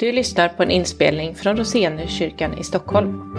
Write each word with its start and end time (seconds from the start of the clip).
Du 0.00 0.12
lyssnar 0.12 0.48
på 0.48 0.62
en 0.62 0.70
inspelning 0.70 1.34
från 1.34 1.56
Roseniuskyrkan 1.56 2.58
i 2.58 2.64
Stockholm. 2.64 3.34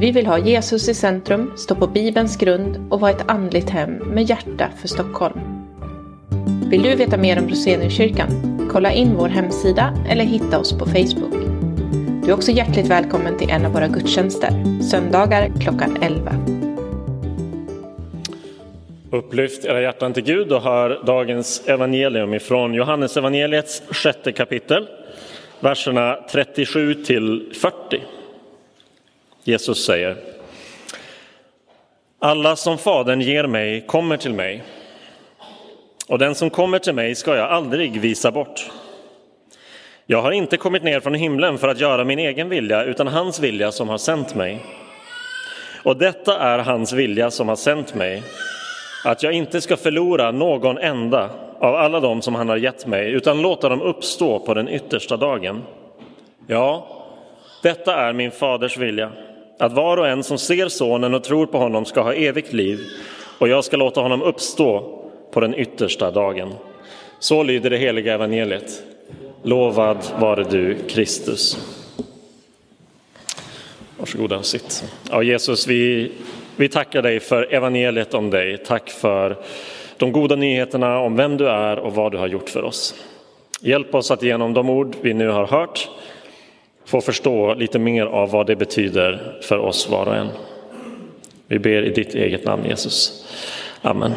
Vi 0.00 0.10
vill 0.10 0.26
ha 0.26 0.38
Jesus 0.38 0.88
i 0.88 0.94
centrum, 0.94 1.52
stå 1.56 1.74
på 1.74 1.86
Bibelns 1.86 2.36
grund 2.36 2.86
och 2.90 3.00
vara 3.00 3.10
ett 3.10 3.30
andligt 3.30 3.70
hem 3.70 3.92
med 3.92 4.24
hjärta 4.24 4.70
för 4.80 4.88
Stockholm. 4.88 5.40
Vill 6.70 6.82
du 6.82 6.94
veta 6.94 7.16
mer 7.16 7.38
om 7.38 7.48
Roseniuskyrkan? 7.48 8.28
Kolla 8.72 8.92
in 8.92 9.14
vår 9.16 9.28
hemsida 9.28 9.94
eller 10.08 10.24
hitta 10.24 10.58
oss 10.58 10.78
på 10.78 10.86
Facebook. 10.86 11.34
Du 12.24 12.30
är 12.30 12.34
också 12.34 12.52
hjärtligt 12.52 12.86
välkommen 12.86 13.38
till 13.38 13.50
en 13.50 13.66
av 13.66 13.72
våra 13.72 13.88
gudstjänster, 13.88 14.82
söndagar 14.82 15.52
klockan 15.60 15.98
11. 16.02 16.32
Upplyft 19.10 19.64
era 19.64 19.82
hjärtan 19.82 20.12
till 20.12 20.24
Gud 20.24 20.52
och 20.52 20.62
hör 20.62 21.02
dagens 21.06 21.68
evangelium 21.68 22.34
ifrån 22.34 22.74
Johannes 22.74 23.16
evangeliets 23.16 23.82
sjätte 23.90 24.32
kapitel, 24.32 24.86
verserna 25.60 26.18
37 26.30 26.94
till 26.94 27.52
40. 27.54 28.02
Jesus 29.44 29.84
säger 29.84 30.16
Alla 32.18 32.56
som 32.56 32.78
Fadern 32.78 33.20
ger 33.20 33.46
mig 33.46 33.86
kommer 33.86 34.16
till 34.16 34.34
mig 34.34 34.62
och 36.08 36.18
den 36.18 36.34
som 36.34 36.50
kommer 36.50 36.78
till 36.78 36.94
mig 36.94 37.14
ska 37.14 37.36
jag 37.36 37.50
aldrig 37.50 38.00
visa 38.00 38.30
bort. 38.30 38.70
Jag 40.06 40.22
har 40.22 40.32
inte 40.32 40.56
kommit 40.56 40.82
ner 40.82 41.00
från 41.00 41.14
himlen 41.14 41.58
för 41.58 41.68
att 41.68 41.80
göra 41.80 42.04
min 42.04 42.18
egen 42.18 42.48
vilja 42.48 42.84
utan 42.84 43.06
hans 43.06 43.40
vilja 43.40 43.72
som 43.72 43.88
har 43.88 43.98
sänt 43.98 44.34
mig. 44.34 44.64
Och 45.82 45.96
detta 45.96 46.38
är 46.38 46.58
hans 46.58 46.92
vilja 46.92 47.30
som 47.30 47.48
har 47.48 47.56
sänt 47.56 47.94
mig 47.94 48.22
att 49.04 49.22
jag 49.22 49.32
inte 49.32 49.60
ska 49.60 49.76
förlora 49.76 50.30
någon 50.30 50.78
enda 50.78 51.30
av 51.60 51.74
alla 51.74 52.00
dem 52.00 52.22
som 52.22 52.34
han 52.34 52.48
har 52.48 52.56
gett 52.56 52.86
mig, 52.86 53.12
utan 53.12 53.42
låta 53.42 53.68
dem 53.68 53.82
uppstå 53.82 54.38
på 54.38 54.54
den 54.54 54.68
yttersta 54.68 55.16
dagen. 55.16 55.62
Ja, 56.46 56.88
detta 57.62 57.94
är 57.94 58.12
min 58.12 58.30
faders 58.30 58.78
vilja, 58.78 59.12
att 59.58 59.72
var 59.72 59.96
och 59.96 60.08
en 60.08 60.22
som 60.22 60.38
ser 60.38 60.68
sonen 60.68 61.14
och 61.14 61.24
tror 61.24 61.46
på 61.46 61.58
honom 61.58 61.84
ska 61.84 62.00
ha 62.00 62.14
evigt 62.14 62.52
liv, 62.52 62.80
och 63.38 63.48
jag 63.48 63.64
ska 63.64 63.76
låta 63.76 64.00
honom 64.00 64.22
uppstå 64.22 64.98
på 65.30 65.40
den 65.40 65.54
yttersta 65.54 66.10
dagen. 66.10 66.54
Så 67.18 67.42
lyder 67.42 67.70
det 67.70 67.76
heliga 67.76 68.14
evangeliet. 68.14 68.82
Lovad 69.42 69.98
vare 70.18 70.44
du, 70.44 70.74
Kristus. 70.74 71.58
Varsågoda, 73.98 74.42
sitt. 74.42 74.84
Ja, 75.10 75.22
Jesus, 75.22 75.66
vi 75.66 76.12
vi 76.58 76.68
tackar 76.68 77.02
dig 77.02 77.20
för 77.20 77.54
evangeliet 77.54 78.14
om 78.14 78.30
dig. 78.30 78.58
Tack 78.58 78.90
för 78.90 79.36
de 79.96 80.12
goda 80.12 80.36
nyheterna 80.36 80.98
om 80.98 81.16
vem 81.16 81.36
du 81.36 81.48
är 81.48 81.78
och 81.78 81.94
vad 81.94 82.12
du 82.12 82.18
har 82.18 82.28
gjort 82.28 82.48
för 82.48 82.62
oss. 82.62 82.94
Hjälp 83.60 83.94
oss 83.94 84.10
att 84.10 84.22
genom 84.22 84.54
de 84.54 84.70
ord 84.70 84.96
vi 85.00 85.14
nu 85.14 85.28
har 85.28 85.46
hört 85.46 85.88
få 86.84 87.00
förstå 87.00 87.54
lite 87.54 87.78
mer 87.78 88.06
av 88.06 88.30
vad 88.30 88.46
det 88.46 88.56
betyder 88.56 89.38
för 89.42 89.58
oss 89.58 89.88
var 89.88 90.06
och 90.06 90.16
en. 90.16 90.28
Vi 91.46 91.58
ber 91.58 91.82
i 91.82 91.90
ditt 91.90 92.14
eget 92.14 92.44
namn 92.44 92.64
Jesus. 92.64 93.26
Amen. 93.82 94.12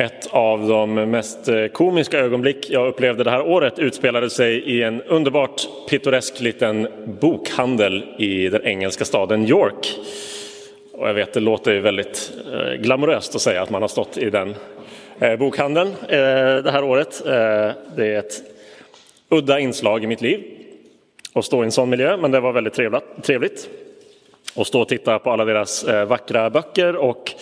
Ett 0.00 0.26
av 0.30 0.68
de 0.68 0.94
mest 0.94 1.48
eh, 1.48 1.66
komiska 1.66 2.18
ögonblick 2.18 2.70
jag 2.70 2.88
upplevde 2.88 3.24
det 3.24 3.30
här 3.30 3.46
året 3.46 3.78
utspelade 3.78 4.30
sig 4.30 4.56
i 4.56 4.82
en 4.82 5.02
underbart 5.02 5.68
pittoresk 5.88 6.40
liten 6.40 6.88
bokhandel 7.20 8.04
i 8.18 8.48
den 8.48 8.62
engelska 8.62 9.04
staden 9.04 9.46
York. 9.46 9.98
Och 10.92 11.08
jag 11.08 11.14
vet, 11.14 11.32
det 11.32 11.40
låter 11.40 11.72
ju 11.72 11.80
väldigt 11.80 12.32
eh, 12.52 12.80
glamoröst 12.80 13.34
att 13.34 13.40
säga 13.40 13.62
att 13.62 13.70
man 13.70 13.82
har 13.82 13.88
stått 13.88 14.18
i 14.18 14.30
den 14.30 14.54
eh, 15.18 15.36
bokhandeln 15.36 15.94
det 16.08 16.70
här 16.72 16.84
året. 16.84 17.22
Det 17.96 18.06
är 18.06 18.18
ett 18.18 18.42
udda 19.28 19.58
inslag 19.58 20.04
i 20.04 20.06
mitt 20.06 20.20
liv 20.20 20.40
att 21.32 21.44
stå 21.44 21.62
i 21.62 21.64
en 21.64 21.72
sån 21.72 21.90
miljö, 21.90 22.16
men 22.16 22.30
det 22.30 22.40
var 22.40 22.52
väldigt 22.52 22.78
trevligt 23.22 23.68
och 24.58 24.66
stå 24.66 24.80
och 24.80 24.88
titta 24.88 25.18
på 25.18 25.30
alla 25.30 25.44
deras 25.44 25.84
eh, 25.84 26.04
vackra 26.04 26.50
böcker 26.50 26.96
och 26.96 27.32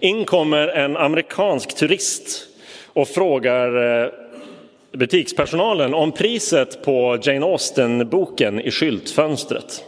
in 0.00 0.24
kommer 0.24 0.68
en 0.68 0.96
amerikansk 0.96 1.76
turist 1.76 2.46
och 2.86 3.08
frågar 3.08 4.02
eh, 4.04 4.10
butikspersonalen 4.92 5.94
om 5.94 6.12
priset 6.12 6.84
på 6.84 7.18
Jane 7.22 7.46
Austen-boken 7.46 8.60
i 8.60 8.70
skyltfönstret. 8.70 9.84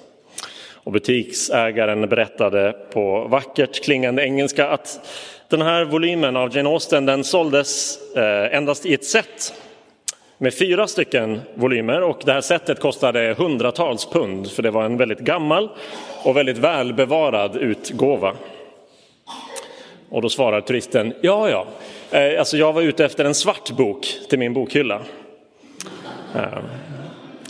Och 0.74 0.92
butiksägaren 0.92 2.08
berättade 2.08 2.72
på 2.92 3.26
vackert 3.30 3.84
klingande 3.84 4.22
engelska 4.22 4.68
att 4.68 5.00
den 5.48 5.62
här 5.62 5.84
volymen 5.84 6.36
av 6.36 6.56
Jane 6.56 6.68
Austen 6.68 7.06
den 7.06 7.24
såldes 7.24 7.98
eh, 8.16 8.56
endast 8.56 8.86
i 8.86 8.94
ett 8.94 9.04
set 9.04 9.54
med 10.42 10.54
fyra 10.54 10.86
stycken 10.86 11.40
volymer 11.54 12.02
och 12.02 12.22
det 12.24 12.32
här 12.32 12.40
setet 12.40 12.80
kostade 12.80 13.34
hundratals 13.38 14.06
pund 14.06 14.50
för 14.50 14.62
det 14.62 14.70
var 14.70 14.84
en 14.84 14.96
väldigt 14.96 15.18
gammal 15.18 15.68
och 16.24 16.36
väldigt 16.36 16.58
välbevarad 16.58 17.56
utgåva. 17.56 18.34
Och 20.08 20.22
då 20.22 20.28
svarar 20.28 20.60
turisten, 20.60 21.12
ja 21.20 21.50
ja, 21.50 21.66
eh, 22.18 22.38
alltså 22.38 22.56
jag 22.56 22.72
var 22.72 22.82
ute 22.82 23.04
efter 23.04 23.24
en 23.24 23.34
svart 23.34 23.70
bok 23.70 24.06
till 24.28 24.38
min 24.38 24.54
bokhylla. 24.54 25.00
Eh, 26.34 26.58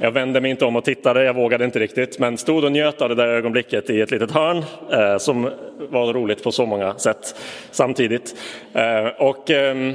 jag 0.01 0.11
vände 0.11 0.41
mig 0.41 0.51
inte 0.51 0.65
om 0.65 0.77
och 0.77 0.84
tittade, 0.84 1.25
jag 1.25 1.34
vågade 1.34 1.65
inte 1.65 1.78
riktigt, 1.78 2.19
men 2.19 2.39
stod 2.39 2.65
och 2.65 2.72
njöt 2.72 3.03
av 3.03 3.09
det 3.09 3.15
där 3.15 3.28
ögonblicket 3.28 3.91
i 3.91 4.01
ett 4.01 4.11
litet 4.11 4.31
hörn 4.31 4.65
eh, 4.93 5.19
som 5.19 5.51
var 5.78 6.12
roligt 6.12 6.43
på 6.43 6.53
så 6.53 6.67
många 6.67 6.99
sätt 6.99 7.34
samtidigt. 7.71 8.37
Och 9.19 9.51
ehm, 9.51 9.95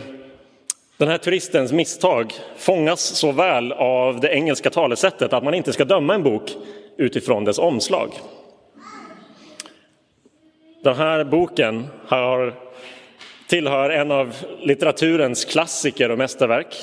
den 0.97 1.07
här 1.07 1.17
turistens 1.17 1.72
misstag 1.72 2.33
fångas 2.57 3.01
så 3.01 3.31
väl 3.31 3.72
av 3.72 4.19
det 4.19 4.29
engelska 4.29 4.69
talesättet 4.69 5.33
att 5.33 5.44
man 5.44 5.53
inte 5.53 5.73
ska 5.73 5.85
döma 5.85 6.16
en 6.16 6.23
bok 6.23 6.56
utifrån 6.97 7.45
dess 7.45 7.59
omslag. 7.59 8.09
Den 10.83 10.95
här 10.95 11.23
boken 11.23 11.88
har, 12.07 12.53
tillhör 13.47 13.89
en 13.89 14.11
av 14.11 14.35
litteraturens 14.61 15.45
klassiker 15.45 16.11
och 16.11 16.17
mästerverk. 16.17 16.75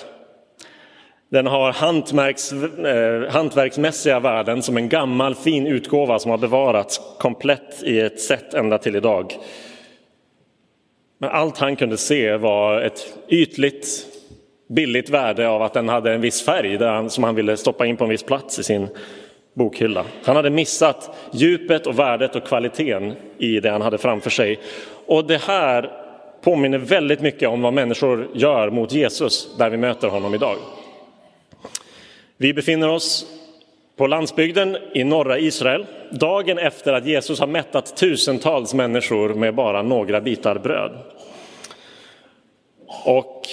Den 1.29 1.47
har 1.47 1.73
hantverks, 1.73 2.53
eh, 2.53 3.31
hantverksmässiga 3.31 4.21
värden 4.21 4.62
som 4.62 4.77
en 4.77 4.89
gammal 4.89 5.34
fin 5.34 5.67
utgåva 5.67 6.19
som 6.19 6.31
har 6.31 6.39
bevarats 6.39 7.00
komplett 7.19 7.83
i 7.83 8.00
ett 8.00 8.21
sätt 8.21 8.55
ända 8.55 8.79
till 8.79 8.97
idag. 8.97 9.34
Men 11.22 11.31
allt 11.31 11.59
han 11.59 11.77
kunde 11.77 11.97
se 11.97 12.37
var 12.37 12.81
ett 12.81 13.19
ytligt, 13.28 14.06
billigt 14.69 15.10
värde 15.10 15.49
av 15.49 15.62
att 15.62 15.75
den 15.75 15.88
hade 15.88 16.12
en 16.12 16.21
viss 16.21 16.43
färg 16.43 16.78
där 16.78 16.93
han, 16.93 17.10
som 17.10 17.25
han 17.25 17.34
ville 17.34 17.56
stoppa 17.56 17.87
in 17.87 17.97
på 17.97 18.05
en 18.05 18.10
viss 18.10 18.22
plats 18.22 18.59
i 18.59 18.62
sin 18.62 18.88
bokhylla. 19.55 20.05
Han 20.25 20.37
hade 20.37 20.50
missat 20.50 21.16
djupet 21.32 21.87
och 21.87 21.99
värdet 21.99 22.37
och 22.37 22.47
kvaliteten 22.47 23.12
i 23.38 23.61
det 23.61 23.71
han 23.71 23.82
hade 23.82 23.99
framför 23.99 24.31
sig. 24.31 24.59
Och 25.06 25.25
det 25.27 25.43
här 25.43 25.91
påminner 26.44 26.78
väldigt 26.78 27.21
mycket 27.21 27.49
om 27.49 27.62
vad 27.62 27.72
människor 27.72 28.28
gör 28.34 28.71
mot 28.71 28.93
Jesus 28.93 29.56
där 29.59 29.71
vi 29.71 29.77
möter 29.77 30.09
honom 30.09 30.34
idag. 30.34 30.56
Vi 32.37 32.55
befinner 32.55 32.88
oss 32.88 33.27
på 33.97 34.07
landsbygden 34.07 34.77
i 34.95 35.05
norra 35.05 35.39
Israel 35.39 35.87
dagen 36.11 36.59
efter 36.59 36.93
att 36.93 37.07
Jesus 37.07 37.41
har 37.41 37.47
mättat 37.47 37.97
tusentals 37.97 38.75
människor 38.75 39.35
med 39.35 39.55
bara 39.55 39.83
några 39.83 40.21
bitar 40.21 40.59
bröd. 40.59 40.93
Och 43.05 43.47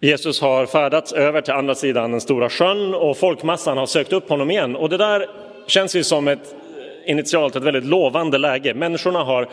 Jesus 0.00 0.40
har 0.40 0.66
färdats 0.66 1.12
över 1.12 1.40
till 1.40 1.52
andra 1.52 1.74
sidan 1.74 2.10
den 2.10 2.20
stora 2.20 2.50
sjön 2.50 2.94
och 2.94 3.16
folkmassan 3.16 3.78
har 3.78 3.86
sökt 3.86 4.12
upp 4.12 4.28
honom 4.28 4.50
igen. 4.50 4.76
Och 4.76 4.88
det 4.88 4.96
där 4.96 5.26
känns 5.66 5.96
ju 5.96 6.04
som 6.04 6.28
ett 6.28 6.54
initialt 7.06 7.56
ett 7.56 7.62
väldigt 7.62 7.84
lovande 7.84 8.38
läge. 8.38 8.74
Människorna 8.74 9.24
har, 9.24 9.48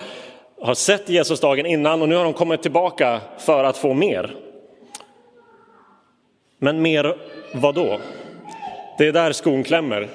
har 0.62 0.74
sett 0.74 1.10
Jesus 1.10 1.40
dagen 1.40 1.66
innan 1.66 2.02
och 2.02 2.10
nu 2.10 2.16
har 2.16 2.24
de 2.24 2.34
kommit 2.34 2.62
tillbaka 2.62 3.22
för 3.38 3.64
att 3.64 3.78
få 3.78 3.94
mer. 3.94 4.36
Men 6.58 6.82
mer 6.82 7.16
vad 7.54 7.76
då? 7.76 8.00
Det 9.00 9.08
är 9.08 9.12
där 9.12 9.32
skon 9.32 9.64
klämmer. 9.64 10.08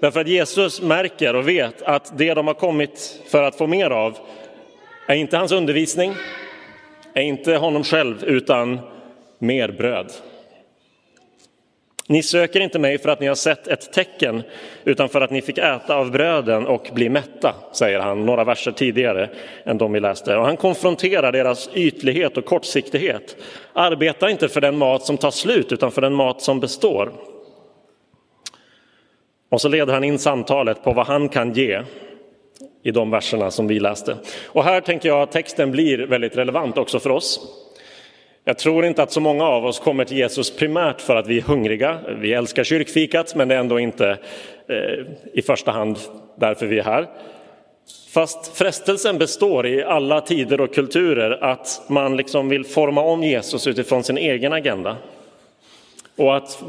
Därför 0.00 0.20
att 0.20 0.28
Jesus 0.28 0.82
märker 0.82 1.36
och 1.36 1.48
vet 1.48 1.82
att 1.82 2.18
det 2.18 2.34
de 2.34 2.46
har 2.46 2.54
kommit 2.54 3.20
för 3.28 3.42
att 3.42 3.56
få 3.56 3.66
mer 3.66 3.90
av 3.90 4.18
är 5.06 5.14
inte 5.14 5.36
hans 5.36 5.52
undervisning, 5.52 6.14
är 7.14 7.22
inte 7.22 7.56
honom 7.56 7.84
själv, 7.84 8.24
utan 8.24 8.78
mer 9.38 9.68
bröd. 9.68 10.12
Ni 12.08 12.22
söker 12.22 12.60
inte 12.60 12.78
mig 12.78 12.98
för 12.98 13.08
att 13.08 13.20
ni 13.20 13.26
har 13.26 13.34
sett 13.34 13.68
ett 13.68 13.92
tecken, 13.92 14.42
utan 14.84 15.08
för 15.08 15.20
att 15.20 15.30
ni 15.30 15.42
fick 15.42 15.58
äta 15.58 15.94
av 15.94 16.10
bröden 16.10 16.66
och 16.66 16.90
bli 16.92 17.08
mätta, 17.08 17.54
säger 17.72 18.00
han 18.00 18.26
några 18.26 18.44
verser 18.44 18.72
tidigare 18.72 19.30
än 19.64 19.78
de 19.78 19.92
vi 19.92 20.00
läste. 20.00 20.36
Och 20.36 20.44
han 20.44 20.56
konfronterar 20.56 21.32
deras 21.32 21.70
ytlighet 21.74 22.36
och 22.36 22.44
kortsiktighet. 22.44 23.36
Arbeta 23.72 24.30
inte 24.30 24.48
för 24.48 24.60
den 24.60 24.78
mat 24.78 25.02
som 25.02 25.16
tar 25.16 25.30
slut, 25.30 25.72
utan 25.72 25.90
för 25.90 26.00
den 26.00 26.14
mat 26.14 26.42
som 26.42 26.60
består. 26.60 27.12
Och 29.50 29.60
så 29.60 29.68
leder 29.68 29.92
han 29.92 30.04
in 30.04 30.18
samtalet 30.18 30.84
på 30.84 30.92
vad 30.92 31.06
han 31.06 31.28
kan 31.28 31.52
ge 31.52 31.82
i 32.82 32.90
de 32.90 33.10
verserna 33.10 33.50
som 33.50 33.66
vi 33.66 33.80
läste. 33.80 34.16
Och 34.46 34.64
här 34.64 34.80
tänker 34.80 35.08
jag 35.08 35.22
att 35.22 35.32
texten 35.32 35.70
blir 35.70 35.98
väldigt 35.98 36.36
relevant 36.36 36.78
också 36.78 37.00
för 37.00 37.10
oss. 37.10 37.40
Jag 38.44 38.58
tror 38.58 38.84
inte 38.84 39.02
att 39.02 39.12
så 39.12 39.20
många 39.20 39.44
av 39.44 39.66
oss 39.66 39.78
kommer 39.78 40.04
till 40.04 40.16
Jesus 40.16 40.56
primärt 40.56 41.00
för 41.00 41.16
att 41.16 41.26
vi 41.26 41.38
är 41.38 41.42
hungriga. 41.42 41.98
Vi 42.18 42.32
älskar 42.32 42.64
kyrkfikat, 42.64 43.34
men 43.34 43.48
det 43.48 43.54
är 43.54 43.58
ändå 43.58 43.80
inte 43.80 44.18
eh, 44.68 45.06
i 45.32 45.42
första 45.42 45.70
hand 45.70 45.98
därför 46.36 46.66
vi 46.66 46.78
är 46.78 46.84
här. 46.84 47.08
Fast 48.10 48.58
frestelsen 48.58 49.18
består 49.18 49.66
i 49.66 49.84
alla 49.84 50.20
tider 50.20 50.60
och 50.60 50.74
kulturer 50.74 51.44
att 51.44 51.82
man 51.88 52.16
liksom 52.16 52.48
vill 52.48 52.64
forma 52.64 53.00
om 53.00 53.22
Jesus 53.22 53.66
utifrån 53.66 54.04
sin 54.04 54.18
egen 54.18 54.52
agenda. 54.52 54.96
Och 56.20 56.36
att 56.36 56.62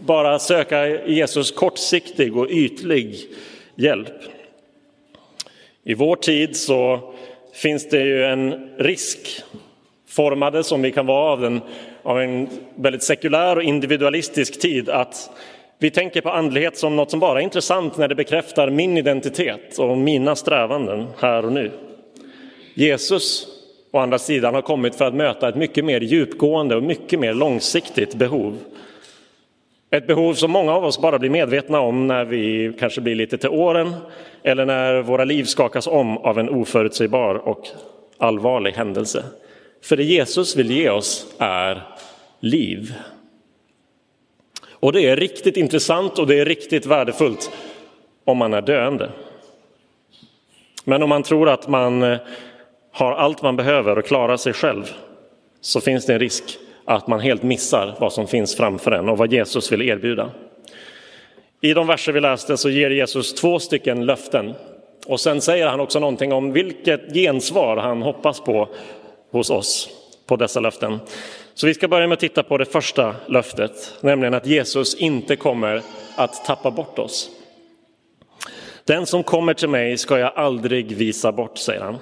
bara 0.00 0.38
söka 0.38 1.06
Jesus 1.06 1.50
kortsiktig 1.50 2.36
och 2.36 2.46
ytlig 2.50 3.16
hjälp. 3.74 4.14
I 5.84 5.94
vår 5.94 6.16
tid 6.16 6.56
så 6.56 7.00
finns 7.54 7.88
det 7.88 8.00
ju 8.00 8.24
en 8.24 8.70
risk, 8.78 9.42
formade 10.08 10.64
som 10.64 10.82
vi 10.82 10.92
kan 10.92 11.06
vara 11.06 11.32
av 11.32 11.44
en, 11.44 11.60
av 12.02 12.20
en 12.20 12.48
väldigt 12.74 13.02
sekulär 13.02 13.56
och 13.56 13.62
individualistisk 13.62 14.60
tid, 14.60 14.88
att 14.88 15.30
vi 15.78 15.90
tänker 15.90 16.20
på 16.20 16.30
andlighet 16.30 16.78
som 16.78 16.96
något 16.96 17.10
som 17.10 17.20
bara 17.20 17.40
är 17.40 17.44
intressant 17.44 17.96
när 17.96 18.08
det 18.08 18.14
bekräftar 18.14 18.70
min 18.70 18.98
identitet 18.98 19.78
och 19.78 19.98
mina 19.98 20.36
strävanden 20.36 21.06
här 21.18 21.44
och 21.44 21.52
nu. 21.52 21.70
Jesus, 22.74 23.46
å 23.90 23.98
andra 23.98 24.18
sidan, 24.18 24.54
har 24.54 24.62
kommit 24.62 24.94
för 24.94 25.04
att 25.04 25.14
möta 25.14 25.48
ett 25.48 25.56
mycket 25.56 25.84
mer 25.84 26.00
djupgående 26.00 26.76
och 26.76 26.82
mycket 26.82 27.20
mer 27.20 27.34
långsiktigt 27.34 28.14
behov. 28.14 28.58
Ett 29.90 30.06
behov 30.06 30.34
som 30.34 30.50
många 30.50 30.72
av 30.72 30.84
oss 30.84 31.00
bara 31.00 31.18
blir 31.18 31.30
medvetna 31.30 31.80
om 31.80 32.06
när 32.06 32.24
vi 32.24 32.72
kanske 32.78 33.00
blir 33.00 33.14
lite 33.14 33.38
till 33.38 33.48
åren 33.48 33.94
eller 34.42 34.66
när 34.66 35.02
våra 35.02 35.24
liv 35.24 35.44
skakas 35.44 35.86
om 35.86 36.18
av 36.18 36.38
en 36.38 36.48
oförutsägbar 36.48 37.34
och 37.34 37.66
allvarlig 38.18 38.72
händelse. 38.72 39.24
För 39.82 39.96
det 39.96 40.02
Jesus 40.02 40.56
vill 40.56 40.70
ge 40.70 40.90
oss 40.90 41.34
är 41.38 41.82
liv. 42.40 42.94
Och 44.70 44.92
det 44.92 45.06
är 45.06 45.16
riktigt 45.16 45.56
intressant 45.56 46.18
och 46.18 46.26
det 46.26 46.40
är 46.40 46.44
riktigt 46.44 46.86
värdefullt 46.86 47.50
om 48.24 48.38
man 48.38 48.54
är 48.54 48.62
döende. 48.62 49.10
Men 50.84 51.02
om 51.02 51.08
man 51.08 51.22
tror 51.22 51.48
att 51.48 51.68
man 51.68 52.16
har 52.92 53.12
allt 53.12 53.42
man 53.42 53.56
behöver 53.56 53.98
och 53.98 54.06
klarar 54.06 54.36
sig 54.36 54.52
själv 54.52 54.84
så 55.60 55.80
finns 55.80 56.06
det 56.06 56.12
en 56.12 56.20
risk 56.20 56.58
att 56.88 57.06
man 57.06 57.20
helt 57.20 57.42
missar 57.42 57.94
vad 58.00 58.12
som 58.12 58.26
finns 58.26 58.56
framför 58.56 58.90
en 58.90 59.08
och 59.08 59.18
vad 59.18 59.32
Jesus 59.32 59.72
vill 59.72 59.82
erbjuda. 59.82 60.30
I 61.60 61.74
de 61.74 61.86
verser 61.86 62.12
vi 62.12 62.20
läste 62.20 62.56
så 62.56 62.70
ger 62.70 62.90
Jesus 62.90 63.34
två 63.34 63.58
stycken 63.58 64.06
löften 64.06 64.54
och 65.06 65.20
sen 65.20 65.40
säger 65.40 65.66
han 65.66 65.80
också 65.80 65.98
någonting 65.98 66.32
om 66.32 66.52
vilket 66.52 67.14
gensvar 67.14 67.76
han 67.76 68.02
hoppas 68.02 68.40
på 68.40 68.68
hos 69.30 69.50
oss 69.50 69.88
på 70.26 70.36
dessa 70.36 70.60
löften. 70.60 70.98
Så 71.54 71.66
vi 71.66 71.74
ska 71.74 71.88
börja 71.88 72.06
med 72.06 72.16
att 72.16 72.20
titta 72.20 72.42
på 72.42 72.58
det 72.58 72.64
första 72.64 73.14
löftet, 73.26 73.94
nämligen 74.00 74.34
att 74.34 74.46
Jesus 74.46 74.94
inte 74.94 75.36
kommer 75.36 75.82
att 76.16 76.44
tappa 76.44 76.70
bort 76.70 76.98
oss. 76.98 77.30
Den 78.84 79.06
som 79.06 79.22
kommer 79.22 79.54
till 79.54 79.68
mig 79.68 79.98
ska 79.98 80.18
jag 80.18 80.32
aldrig 80.34 80.92
visa 80.92 81.32
bort, 81.32 81.58
säger 81.58 81.80
han. 81.80 81.98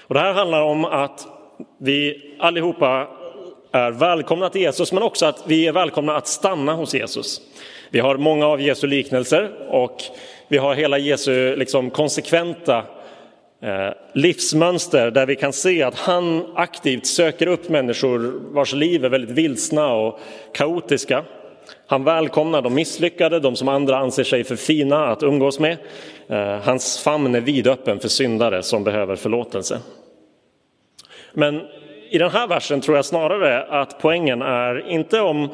Och 0.00 0.14
det 0.14 0.20
här 0.20 0.32
handlar 0.32 0.62
om 0.62 0.84
att 0.84 1.26
vi 1.78 2.22
allihopa 2.38 3.08
är 3.74 3.90
välkomna 3.90 4.50
till 4.50 4.60
Jesus, 4.60 4.92
men 4.92 5.02
också 5.02 5.26
att 5.26 5.44
vi 5.46 5.66
är 5.66 5.72
välkomna 5.72 6.16
att 6.16 6.26
stanna 6.26 6.74
hos 6.74 6.94
Jesus. 6.94 7.40
Vi 7.90 8.00
har 8.00 8.16
många 8.16 8.46
av 8.46 8.60
Jesu 8.60 8.86
liknelser 8.86 9.50
och 9.70 10.02
vi 10.48 10.58
har 10.58 10.74
hela 10.74 10.98
Jesu 10.98 11.56
liksom 11.56 11.90
konsekventa 11.90 12.78
eh, 13.62 13.88
livsmönster 14.12 15.10
där 15.10 15.26
vi 15.26 15.36
kan 15.36 15.52
se 15.52 15.82
att 15.82 15.94
han 15.94 16.44
aktivt 16.54 17.06
söker 17.06 17.46
upp 17.46 17.68
människor 17.68 18.40
vars 18.54 18.72
liv 18.72 19.04
är 19.04 19.08
väldigt 19.08 19.36
vilsna 19.36 19.92
och 19.92 20.20
kaotiska. 20.52 21.24
Han 21.86 22.04
välkomnar 22.04 22.62
de 22.62 22.74
misslyckade, 22.74 23.40
de 23.40 23.56
som 23.56 23.68
andra 23.68 23.96
anser 23.96 24.24
sig 24.24 24.44
för 24.44 24.56
fina 24.56 25.06
att 25.06 25.22
umgås 25.22 25.58
med. 25.58 25.76
Eh, 26.28 26.58
hans 26.62 27.02
famn 27.02 27.34
är 27.34 27.40
vidöppen 27.40 28.00
för 28.00 28.08
syndare 28.08 28.62
som 28.62 28.84
behöver 28.84 29.16
förlåtelse. 29.16 29.80
Men 31.32 31.60
i 32.14 32.18
den 32.18 32.30
här 32.30 32.46
versen 32.46 32.80
tror 32.80 32.96
jag 32.96 33.04
snarare 33.04 33.62
att 33.62 33.98
poängen 33.98 34.42
är 34.42 34.88
inte 34.88 35.20
om 35.20 35.48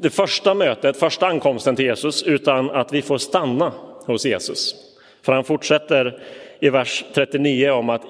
det 0.00 0.10
första 0.10 0.54
mötet, 0.54 0.96
första 0.96 1.26
ankomsten 1.26 1.76
till 1.76 1.84
Jesus, 1.84 2.22
utan 2.22 2.70
att 2.70 2.92
vi 2.92 3.02
får 3.02 3.18
stanna 3.18 3.72
hos 4.06 4.26
Jesus. 4.26 4.74
För 5.22 5.32
han 5.32 5.44
fortsätter 5.44 6.18
i 6.60 6.70
vers 6.70 7.04
39 7.14 7.70
om 7.70 7.90
att 7.90 8.02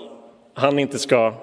han 0.54 0.78
inte 0.78 0.98
ska, 0.98 1.34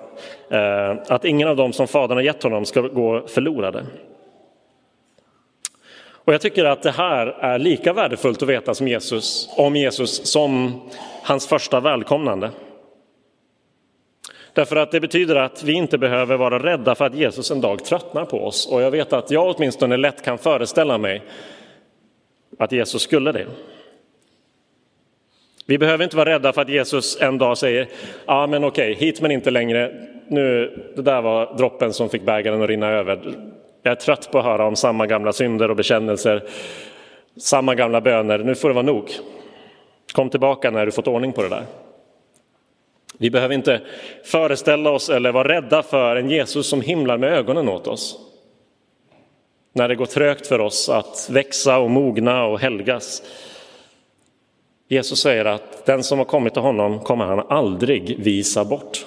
eh, 0.49 0.97
att 1.07 1.25
ingen 1.25 1.47
av 1.47 1.55
dem 1.55 1.73
som 1.73 1.87
Fadern 1.87 2.17
har 2.17 2.23
gett 2.23 2.43
honom 2.43 2.65
ska 2.65 2.81
gå 2.81 3.27
förlorade. 3.27 3.85
Och 6.11 6.33
jag 6.33 6.41
tycker 6.41 6.65
att 6.65 6.83
det 6.83 6.91
här 6.91 7.27
är 7.27 7.59
lika 7.59 7.93
värdefullt 7.93 8.41
att 8.41 8.49
veta 8.49 8.73
som 8.73 8.87
Jesus, 8.87 9.49
om 9.57 9.75
Jesus 9.75 10.31
som 10.31 10.81
hans 11.23 11.47
första 11.47 11.79
välkomnande. 11.79 12.51
Därför 14.53 14.75
att 14.75 14.91
det 14.91 14.99
betyder 14.99 15.35
att 15.35 15.63
vi 15.63 15.73
inte 15.73 15.97
behöver 15.97 16.37
vara 16.37 16.59
rädda 16.59 16.95
för 16.95 17.05
att 17.05 17.15
Jesus 17.15 17.51
en 17.51 17.61
dag 17.61 17.83
tröttnar 17.83 18.25
på 18.25 18.43
oss. 18.43 18.67
Och 18.71 18.81
jag 18.81 18.91
vet 18.91 19.13
att 19.13 19.31
jag 19.31 19.55
åtminstone 19.55 19.97
lätt 19.97 20.21
kan 20.23 20.37
föreställa 20.37 20.97
mig 20.97 21.21
att 22.57 22.71
Jesus 22.71 23.01
skulle 23.01 23.31
det. 23.31 23.47
Vi 25.65 25.77
behöver 25.77 26.03
inte 26.03 26.17
vara 26.17 26.29
rädda 26.29 26.53
för 26.53 26.61
att 26.61 26.69
Jesus 26.69 27.21
en 27.21 27.37
dag 27.37 27.57
säger, 27.57 27.87
ja 28.25 28.47
men 28.47 28.63
okej, 28.63 28.93
hit 28.93 29.21
men 29.21 29.31
inte 29.31 29.51
längre, 29.51 30.07
nu, 30.27 30.77
det 30.95 31.01
där 31.01 31.21
var 31.21 31.57
droppen 31.57 31.93
som 31.93 32.09
fick 32.09 32.21
bägaren 32.21 32.61
att 32.61 32.69
rinna 32.69 32.87
över. 32.87 33.19
Jag 33.83 33.91
är 33.91 33.95
trött 33.95 34.31
på 34.31 34.39
att 34.39 34.45
höra 34.45 34.67
om 34.67 34.75
samma 34.75 35.07
gamla 35.07 35.33
synder 35.33 35.69
och 35.69 35.75
bekännelser, 35.75 36.43
samma 37.37 37.75
gamla 37.75 38.01
böner, 38.01 38.39
nu 38.39 38.55
får 38.55 38.69
det 38.69 38.75
vara 38.75 38.85
nog. 38.85 39.11
Kom 40.13 40.29
tillbaka 40.29 40.71
när 40.71 40.85
du 40.85 40.91
fått 40.91 41.07
ordning 41.07 41.33
på 41.33 41.41
det 41.41 41.49
där. 41.49 41.63
Vi 43.21 43.29
behöver 43.29 43.55
inte 43.55 43.81
föreställa 44.23 44.91
oss 44.91 45.09
eller 45.09 45.31
vara 45.31 45.47
rädda 45.47 45.83
för 45.83 46.15
en 46.15 46.29
Jesus 46.29 46.69
som 46.69 46.81
himlar 46.81 47.17
med 47.17 47.33
ögonen 47.33 47.69
åt 47.69 47.87
oss. 47.87 48.19
När 49.73 49.87
det 49.87 49.95
går 49.95 50.05
trögt 50.05 50.47
för 50.47 50.59
oss 50.59 50.89
att 50.89 51.29
växa 51.31 51.77
och 51.77 51.91
mogna 51.91 52.45
och 52.45 52.59
helgas. 52.59 53.23
Jesus 54.87 55.19
säger 55.19 55.45
att 55.45 55.85
den 55.85 56.03
som 56.03 56.17
har 56.17 56.25
kommit 56.25 56.53
till 56.53 56.61
honom 56.61 56.99
kommer 56.99 57.25
han 57.25 57.39
aldrig 57.39 58.19
visa 58.19 58.65
bort. 58.65 59.05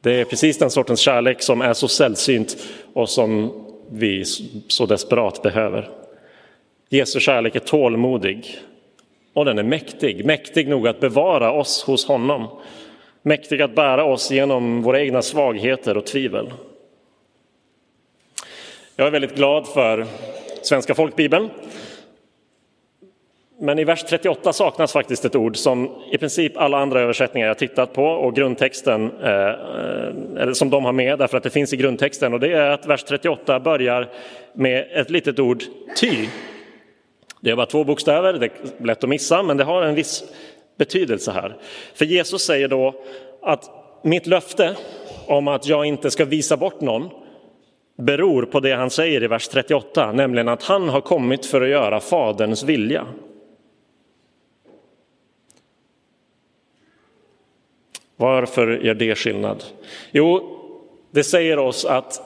Det 0.00 0.20
är 0.20 0.24
precis 0.24 0.58
den 0.58 0.70
sortens 0.70 1.00
kärlek 1.00 1.42
som 1.42 1.60
är 1.60 1.72
så 1.72 1.88
sällsynt 1.88 2.56
och 2.92 3.08
som 3.08 3.52
vi 3.90 4.24
så 4.68 4.86
desperat 4.86 5.42
behöver. 5.42 5.90
Jesu 6.88 7.20
kärlek 7.20 7.56
är 7.56 7.60
tålmodig 7.60 8.60
och 9.36 9.44
den 9.44 9.58
är 9.58 9.62
mäktig, 9.62 10.24
mäktig 10.24 10.68
nog 10.68 10.88
att 10.88 11.00
bevara 11.00 11.52
oss 11.52 11.84
hos 11.84 12.06
honom. 12.06 12.48
Mäktig 13.22 13.62
att 13.62 13.74
bära 13.74 14.04
oss 14.04 14.30
genom 14.30 14.82
våra 14.82 15.00
egna 15.00 15.22
svagheter 15.22 15.96
och 15.96 16.06
tvivel. 16.06 16.52
Jag 18.96 19.06
är 19.06 19.10
väldigt 19.10 19.36
glad 19.36 19.66
för 19.66 20.06
Svenska 20.62 20.94
folkbibeln 20.94 21.50
men 23.58 23.78
i 23.78 23.84
vers 23.84 24.04
38 24.04 24.52
saknas 24.52 24.92
faktiskt 24.92 25.24
ett 25.24 25.36
ord 25.36 25.56
som 25.56 25.90
i 26.12 26.18
princip 26.18 26.56
alla 26.56 26.78
andra 26.78 27.00
översättningar 27.00 27.48
jag 27.48 27.58
tittat 27.58 27.92
på 27.92 28.04
och 28.04 28.36
grundtexten, 28.36 29.10
eh, 29.22 29.54
eller 30.42 30.52
som 30.52 30.70
de 30.70 30.84
har 30.84 30.92
med 30.92 31.18
därför 31.18 31.36
att 31.36 31.42
det 31.42 31.50
finns 31.50 31.72
i 31.72 31.76
grundtexten 31.76 32.32
och 32.32 32.40
det 32.40 32.52
är 32.52 32.70
att 32.70 32.86
vers 32.86 33.04
38 33.04 33.60
börjar 33.60 34.08
med 34.52 34.86
ett 34.92 35.10
litet 35.10 35.38
ord 35.38 35.62
ty. 36.00 36.26
Det 37.40 37.50
är 37.50 37.56
bara 37.56 37.66
två 37.66 37.84
bokstäver, 37.84 38.32
det 38.32 38.46
är 38.46 38.86
lätt 38.86 39.04
att 39.04 39.10
missa 39.10 39.42
men 39.42 39.56
det 39.56 39.64
har 39.64 39.82
en 39.82 39.94
viss 39.94 40.24
betydelse 40.78 41.32
här. 41.32 41.56
För 41.94 42.04
Jesus 42.04 42.42
säger 42.42 42.68
då 42.68 42.94
att 43.42 43.70
mitt 44.02 44.26
löfte 44.26 44.76
om 45.26 45.48
att 45.48 45.66
jag 45.66 45.84
inte 45.84 46.10
ska 46.10 46.24
visa 46.24 46.56
bort 46.56 46.80
någon 46.80 47.10
beror 47.96 48.42
på 48.42 48.60
det 48.60 48.72
han 48.72 48.90
säger 48.90 49.22
i 49.22 49.26
vers 49.26 49.48
38, 49.48 50.12
nämligen 50.12 50.48
att 50.48 50.62
han 50.62 50.88
har 50.88 51.00
kommit 51.00 51.46
för 51.46 51.60
att 51.60 51.68
göra 51.68 52.00
Faderns 52.00 52.62
vilja. 52.62 53.06
Varför 58.16 58.68
gör 58.68 58.94
det 58.94 59.14
skillnad? 59.14 59.64
Jo, 60.10 60.58
det 61.10 61.24
säger 61.24 61.58
oss 61.58 61.84
att 61.84 62.20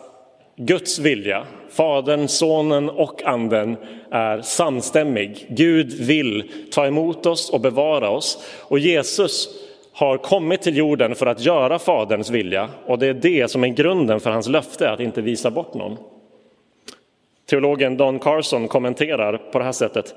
Guds 0.57 0.99
vilja, 0.99 1.47
Fadern, 1.71 2.29
Sonen 2.29 2.91
och 2.91 3.23
Anden 3.25 3.77
är 4.11 4.41
samstämmig. 4.41 5.47
Gud 5.49 5.93
vill 5.93 6.51
ta 6.71 6.87
emot 6.87 7.27
oss 7.27 7.51
och 7.51 7.61
bevara 7.61 8.11
oss. 8.11 8.39
Och 8.61 8.79
Jesus 8.79 9.49
har 9.93 10.17
kommit 10.17 10.63
till 10.63 10.77
jorden 10.77 11.15
för 11.15 11.27
att 11.27 11.41
göra 11.41 11.79
Faderns 11.79 12.31
vilja 12.31 12.69
och 12.87 12.99
det 12.99 13.07
är 13.07 13.15
det 13.15 13.51
som 13.51 13.65
är 13.65 13.69
grunden 13.69 14.21
för 14.21 14.31
hans 14.31 14.49
löfte 14.49 14.91
att 14.91 15.01
inte 15.01 15.21
visa 15.21 15.51
bort 15.51 15.75
någon. 15.75 15.97
Teologen 17.51 17.97
Don 17.97 18.19
Carson 18.19 18.69
kommenterar 18.69 19.37
på 19.37 19.59
det 19.59 19.65
här 19.65 19.73
sättet. 19.73 20.15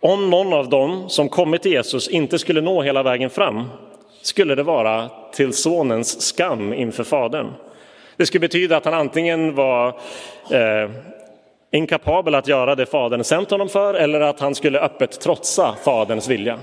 Om 0.00 0.30
någon 0.30 0.52
av 0.52 0.68
dem 0.68 1.08
som 1.08 1.28
kommit 1.28 1.62
till 1.62 1.72
Jesus 1.72 2.08
inte 2.08 2.38
skulle 2.38 2.60
nå 2.60 2.82
hela 2.82 3.02
vägen 3.02 3.30
fram 3.30 3.64
skulle 4.22 4.54
det 4.54 4.62
vara 4.62 5.08
till 5.32 5.52
sonens 5.52 6.20
skam 6.20 6.72
inför 6.72 7.04
fadern. 7.04 7.46
Det 8.20 8.26
skulle 8.26 8.40
betyda 8.40 8.76
att 8.76 8.84
han 8.84 8.94
antingen 8.94 9.54
var 9.54 9.88
eh, 10.50 10.90
inkapabel 11.72 12.34
att 12.34 12.48
göra 12.48 12.74
det 12.74 12.86
Fadern 12.86 13.24
sänt 13.24 13.50
honom 13.50 13.68
för 13.68 13.94
eller 13.94 14.20
att 14.20 14.40
han 14.40 14.54
skulle 14.54 14.80
öppet 14.80 15.20
trotsa 15.20 15.74
Faderns 15.84 16.28
vilja. 16.28 16.58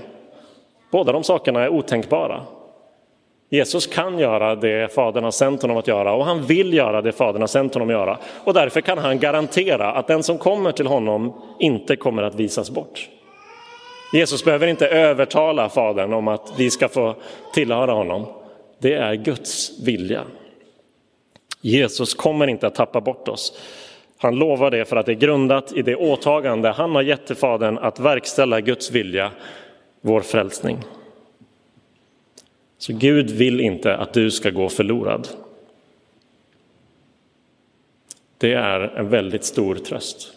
Båda 0.92 1.12
de 1.12 1.24
sakerna 1.24 1.62
är 1.62 1.68
otänkbara. 1.68 2.42
Jesus 3.50 3.86
kan 3.86 4.18
göra 4.18 4.54
det 4.54 4.94
Fadern 4.94 5.24
har 5.24 5.30
sänt 5.30 5.62
honom 5.62 5.76
att 5.76 5.88
göra 5.88 6.12
och 6.12 6.24
han 6.24 6.42
vill 6.42 6.74
göra 6.74 7.02
det 7.02 7.12
Fadern 7.12 7.42
har 7.42 7.46
sänt 7.46 7.74
honom 7.74 7.88
att 7.88 7.94
göra. 7.94 8.18
Och 8.44 8.54
därför 8.54 8.80
kan 8.80 8.98
han 8.98 9.18
garantera 9.18 9.92
att 9.92 10.06
den 10.06 10.22
som 10.22 10.38
kommer 10.38 10.72
till 10.72 10.86
honom 10.86 11.42
inte 11.58 11.96
kommer 11.96 12.22
att 12.22 12.34
visas 12.34 12.70
bort. 12.70 13.08
Jesus 14.12 14.44
behöver 14.44 14.66
inte 14.66 14.88
övertala 14.88 15.68
Fadern 15.68 16.12
om 16.12 16.28
att 16.28 16.52
vi 16.56 16.70
ska 16.70 16.88
få 16.88 17.14
tillhöra 17.54 17.92
honom. 17.92 18.26
Det 18.78 18.94
är 18.94 19.14
Guds 19.14 19.80
vilja. 19.84 20.22
Jesus 21.60 22.14
kommer 22.14 22.46
inte 22.46 22.66
att 22.66 22.74
tappa 22.74 23.00
bort 23.00 23.28
oss. 23.28 23.58
Han 24.18 24.36
lovar 24.36 24.70
det 24.70 24.84
för 24.84 24.96
att 24.96 25.06
det 25.06 25.12
är 25.12 25.14
grundat 25.14 25.72
i 25.72 25.82
det 25.82 25.96
åtagande 25.96 26.68
han 26.68 26.94
har 26.94 27.02
gett 27.02 27.26
till 27.26 27.36
Fadern 27.36 27.78
att 27.78 28.00
verkställa 28.00 28.60
Guds 28.60 28.90
vilja, 28.90 29.30
vår 30.00 30.20
frälsning. 30.20 30.78
Så 32.78 32.92
Gud 32.92 33.30
vill 33.30 33.60
inte 33.60 33.96
att 33.96 34.12
du 34.12 34.30
ska 34.30 34.50
gå 34.50 34.68
förlorad. 34.68 35.28
Det 38.38 38.52
är 38.52 38.80
en 38.80 39.08
väldigt 39.08 39.44
stor 39.44 39.74
tröst. 39.74 40.32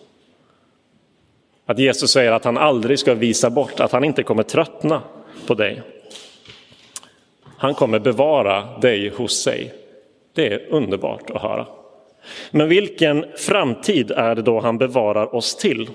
Att 1.66 1.80
Jesus 1.80 2.12
säger 2.12 2.32
att 2.32 2.46
han 2.46 2.58
aldrig 2.58 3.00
ska 3.00 3.14
visa 3.14 3.50
bort, 3.50 3.80
att 3.80 3.92
han 3.92 4.04
inte 4.04 4.24
kommer 4.24 4.44
tröttna 4.44 5.02
på 5.48 5.54
dig. 5.54 5.82
Han 7.58 7.74
kommer 7.74 8.00
bevara 8.00 8.80
dig 8.80 9.10
hos 9.10 9.42
sig. 9.44 9.74
Det 10.34 10.48
är 10.54 10.68
underbart 10.70 11.30
att 11.30 11.42
höra. 11.42 11.68
Men 12.52 12.70
vilken 12.70 13.26
framtid 13.36 14.12
är 14.12 14.36
det 14.36 14.42
då 14.42 14.60
han 14.60 14.78
bevarar 14.78 15.36
oss 15.36 15.56
till? 15.56 15.90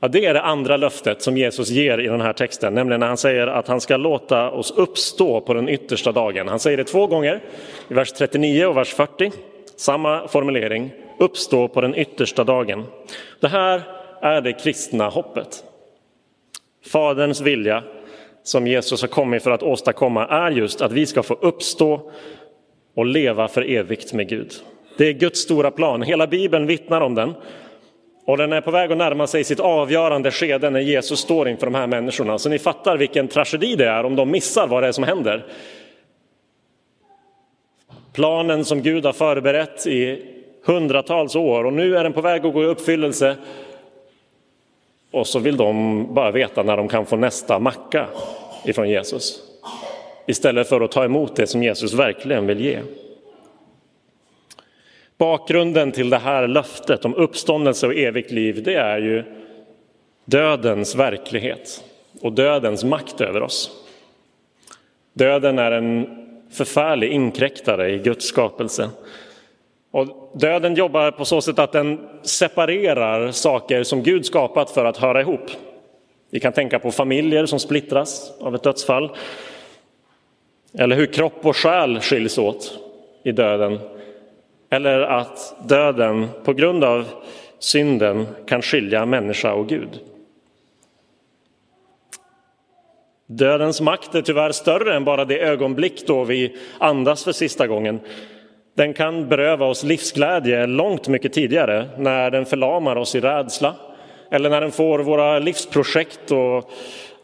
Ja, 0.00 0.08
det 0.08 0.26
är 0.26 0.34
det 0.34 0.42
andra 0.42 0.76
löftet 0.76 1.22
som 1.22 1.36
Jesus 1.36 1.68
ger 1.68 1.98
i 1.98 2.06
den 2.06 2.20
här 2.20 2.32
texten, 2.32 2.74
nämligen 2.74 3.00
när 3.00 3.06
han 3.06 3.16
säger 3.16 3.46
att 3.46 3.68
han 3.68 3.80
ska 3.80 3.96
låta 3.96 4.50
oss 4.50 4.70
uppstå 4.70 5.40
på 5.40 5.54
den 5.54 5.68
yttersta 5.68 6.12
dagen. 6.12 6.48
Han 6.48 6.60
säger 6.60 6.76
det 6.76 6.84
två 6.84 7.06
gånger, 7.06 7.40
i 7.88 7.94
vers 7.94 8.12
39 8.12 8.66
och 8.66 8.76
vers 8.76 8.94
40. 8.94 9.32
Samma 9.76 10.28
formulering, 10.28 10.90
uppstå 11.18 11.68
på 11.68 11.80
den 11.80 11.94
yttersta 11.94 12.44
dagen. 12.44 12.84
Det 13.40 13.48
här 13.48 13.82
är 14.20 14.40
det 14.40 14.52
kristna 14.52 15.08
hoppet. 15.08 15.64
Faderns 16.86 17.40
vilja 17.40 17.82
som 18.42 18.66
Jesus 18.66 19.00
har 19.00 19.08
kommit 19.08 19.42
för 19.42 19.50
att 19.50 19.62
åstadkomma 19.62 20.26
är 20.26 20.50
just 20.50 20.80
att 20.80 20.92
vi 20.92 21.06
ska 21.06 21.22
få 21.22 21.34
uppstå 21.34 22.10
och 22.94 23.06
leva 23.06 23.48
för 23.48 23.70
evigt 23.70 24.12
med 24.12 24.28
Gud. 24.28 24.52
Det 24.96 25.08
är 25.08 25.12
Guds 25.12 25.40
stora 25.40 25.70
plan. 25.70 26.02
Hela 26.02 26.26
Bibeln 26.26 26.66
vittnar 26.66 27.00
om 27.00 27.14
den. 27.14 27.34
Och 28.24 28.36
den 28.36 28.52
är 28.52 28.60
på 28.60 28.70
väg 28.70 28.92
att 28.92 28.98
närma 28.98 29.26
sig 29.26 29.44
sitt 29.44 29.60
avgörande 29.60 30.30
skede 30.30 30.70
när 30.70 30.80
Jesus 30.80 31.20
står 31.20 31.48
inför 31.48 31.66
de 31.66 31.74
här 31.74 31.86
människorna. 31.86 32.38
Så 32.38 32.48
ni 32.48 32.58
fattar 32.58 32.96
vilken 32.96 33.28
tragedi 33.28 33.76
det 33.76 33.88
är 33.88 34.04
om 34.04 34.16
de 34.16 34.30
missar 34.30 34.66
vad 34.66 34.82
det 34.82 34.86
är 34.86 34.92
som 34.92 35.04
händer. 35.04 35.46
Planen 38.12 38.64
som 38.64 38.82
Gud 38.82 39.04
har 39.04 39.12
förberett 39.12 39.86
i 39.86 40.22
hundratals 40.64 41.36
år 41.36 41.64
och 41.64 41.72
nu 41.72 41.96
är 41.96 42.04
den 42.04 42.12
på 42.12 42.20
väg 42.20 42.46
att 42.46 42.52
gå 42.52 42.62
i 42.62 42.66
uppfyllelse. 42.66 43.36
Och 45.10 45.26
så 45.26 45.38
vill 45.38 45.56
de 45.56 46.06
bara 46.14 46.30
veta 46.30 46.62
när 46.62 46.76
de 46.76 46.88
kan 46.88 47.06
få 47.06 47.16
nästa 47.16 47.58
macka 47.58 48.06
ifrån 48.64 48.88
Jesus. 48.88 49.49
Istället 50.26 50.68
för 50.68 50.80
att 50.80 50.92
ta 50.92 51.04
emot 51.04 51.36
det 51.36 51.46
som 51.46 51.62
Jesus 51.62 51.94
verkligen 51.94 52.46
vill 52.46 52.60
ge. 52.60 52.78
Bakgrunden 55.18 55.92
till 55.92 56.10
det 56.10 56.18
här 56.18 56.48
löftet 56.48 57.04
om 57.04 57.14
uppståndelse 57.14 57.86
och 57.86 57.94
evigt 57.94 58.30
liv 58.30 58.62
det 58.62 58.74
är 58.74 58.98
ju 58.98 59.24
dödens 60.24 60.94
verklighet 60.94 61.84
och 62.20 62.32
dödens 62.32 62.84
makt 62.84 63.20
över 63.20 63.42
oss. 63.42 63.70
Döden 65.12 65.58
är 65.58 65.70
en 65.70 66.06
förfärlig 66.52 67.12
inkräktare 67.12 67.90
i 67.90 67.98
Guds 67.98 68.26
skapelse. 68.26 68.90
Och 69.90 70.30
döden 70.34 70.74
jobbar 70.74 71.10
på 71.10 71.24
så 71.24 71.40
sätt 71.40 71.58
att 71.58 71.72
den 71.72 72.08
separerar 72.22 73.30
saker 73.30 73.82
som 73.82 74.02
Gud 74.02 74.26
skapat 74.26 74.70
för 74.70 74.84
att 74.84 74.96
höra 74.96 75.20
ihop. 75.20 75.50
Vi 76.30 76.40
kan 76.40 76.52
tänka 76.52 76.78
på 76.78 76.90
familjer 76.90 77.46
som 77.46 77.58
splittras 77.58 78.32
av 78.40 78.54
ett 78.54 78.62
dödsfall. 78.62 79.10
Eller 80.78 80.96
hur 80.96 81.06
kropp 81.06 81.46
och 81.46 81.56
själ 81.56 82.00
skiljs 82.00 82.38
åt 82.38 82.78
i 83.22 83.32
döden 83.32 83.78
eller 84.70 85.00
att 85.00 85.68
döden 85.68 86.28
på 86.44 86.52
grund 86.52 86.84
av 86.84 87.04
synden 87.58 88.26
kan 88.46 88.62
skilja 88.62 89.06
människa 89.06 89.52
och 89.52 89.68
Gud. 89.68 90.00
Dödens 93.26 93.80
makt 93.80 94.14
är 94.14 94.22
tyvärr 94.22 94.52
större 94.52 94.96
än 94.96 95.04
bara 95.04 95.24
det 95.24 95.40
ögonblick 95.40 96.06
då 96.06 96.24
vi 96.24 96.56
andas 96.78 97.24
för 97.24 97.32
sista 97.32 97.66
gången. 97.66 98.00
Den 98.76 98.94
kan 98.94 99.28
beröva 99.28 99.66
oss 99.66 99.84
livsglädje 99.84 100.66
långt 100.66 101.08
mycket 101.08 101.32
tidigare 101.32 101.88
när 101.98 102.30
den 102.30 102.46
förlamar 102.46 102.96
oss 102.96 103.14
i 103.14 103.20
rädsla 103.20 103.74
eller 104.30 104.50
när 104.50 104.60
den 104.60 104.72
får 104.72 104.98
våra 104.98 105.38
livsprojekt 105.38 106.30
och, 106.30 106.70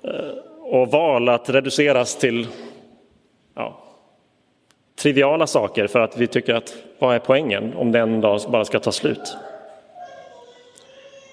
eh, 0.02 0.30
och 0.60 0.90
val 0.90 1.28
att 1.28 1.50
reduceras 1.50 2.16
till 2.16 2.46
ja, 3.56 3.78
triviala 4.96 5.46
saker 5.46 5.86
för 5.86 6.00
att 6.00 6.16
vi 6.16 6.26
tycker 6.26 6.54
att 6.54 6.76
vad 6.98 7.14
är 7.14 7.18
poängen 7.18 7.74
om 7.74 7.92
den 7.92 8.20
dag 8.20 8.40
bara 8.48 8.64
ska 8.64 8.80
ta 8.80 8.92
slut? 8.92 9.36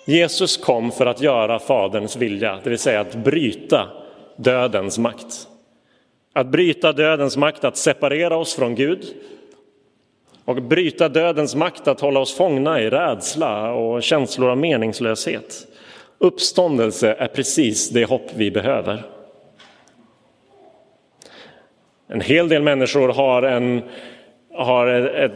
Jesus 0.06 0.58
kom 0.58 0.92
för 0.92 1.06
att 1.06 1.22
göra 1.22 1.60
Faderns 1.60 2.16
vilja, 2.16 2.60
det 2.64 2.70
vill 2.70 2.80
säga 2.80 3.02
att 3.02 3.16
bryta 3.16 3.88
dödens 4.36 5.00
makt. 5.00 5.48
Att 6.34 6.48
bryta 6.48 6.94
dödens 6.94 7.38
makt 7.38 7.64
att 7.64 7.78
separera 7.78 8.38
oss 8.38 8.56
från 8.56 8.76
Gud 8.76 9.06
och 10.46 10.64
bryta 10.64 11.10
dödens 11.10 11.56
makt 11.56 11.88
att 11.88 12.02
hålla 12.02 12.20
oss 12.20 12.38
fångna 12.38 12.82
i 12.82 12.90
rädsla 12.90 13.74
och 13.74 14.04
känslor 14.04 14.50
av 14.50 14.58
meningslöshet. 14.58 15.68
Uppståndelse 16.18 17.16
är 17.20 17.28
precis 17.28 17.90
det 17.90 18.06
hopp 18.06 18.32
vi 18.36 18.52
behöver. 18.52 19.13
En 22.08 22.22
hel 22.22 22.50
del 22.50 22.62
människor 22.62 23.10
har, 23.10 23.44
en, 23.44 23.82
har 24.54 24.88
ett, 24.88 25.32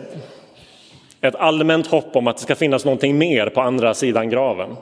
ett 1.21 1.35
allmänt 1.35 1.87
hopp 1.87 2.15
om 2.15 2.27
att 2.27 2.37
det 2.37 2.43
ska 2.43 2.55
finnas 2.55 2.85
någonting 2.85 3.17
mer 3.17 3.49
på 3.49 3.61
andra 3.61 3.93
sidan 3.93 4.29
graven. 4.29 4.75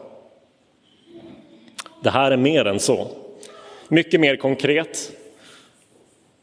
Det 2.04 2.10
här 2.10 2.32
är 2.32 2.38
mer 2.38 2.66
än 2.66 2.80
så. 2.80 3.08
Mycket 3.88 4.20
mer 4.20 4.36
konkret 4.36 5.12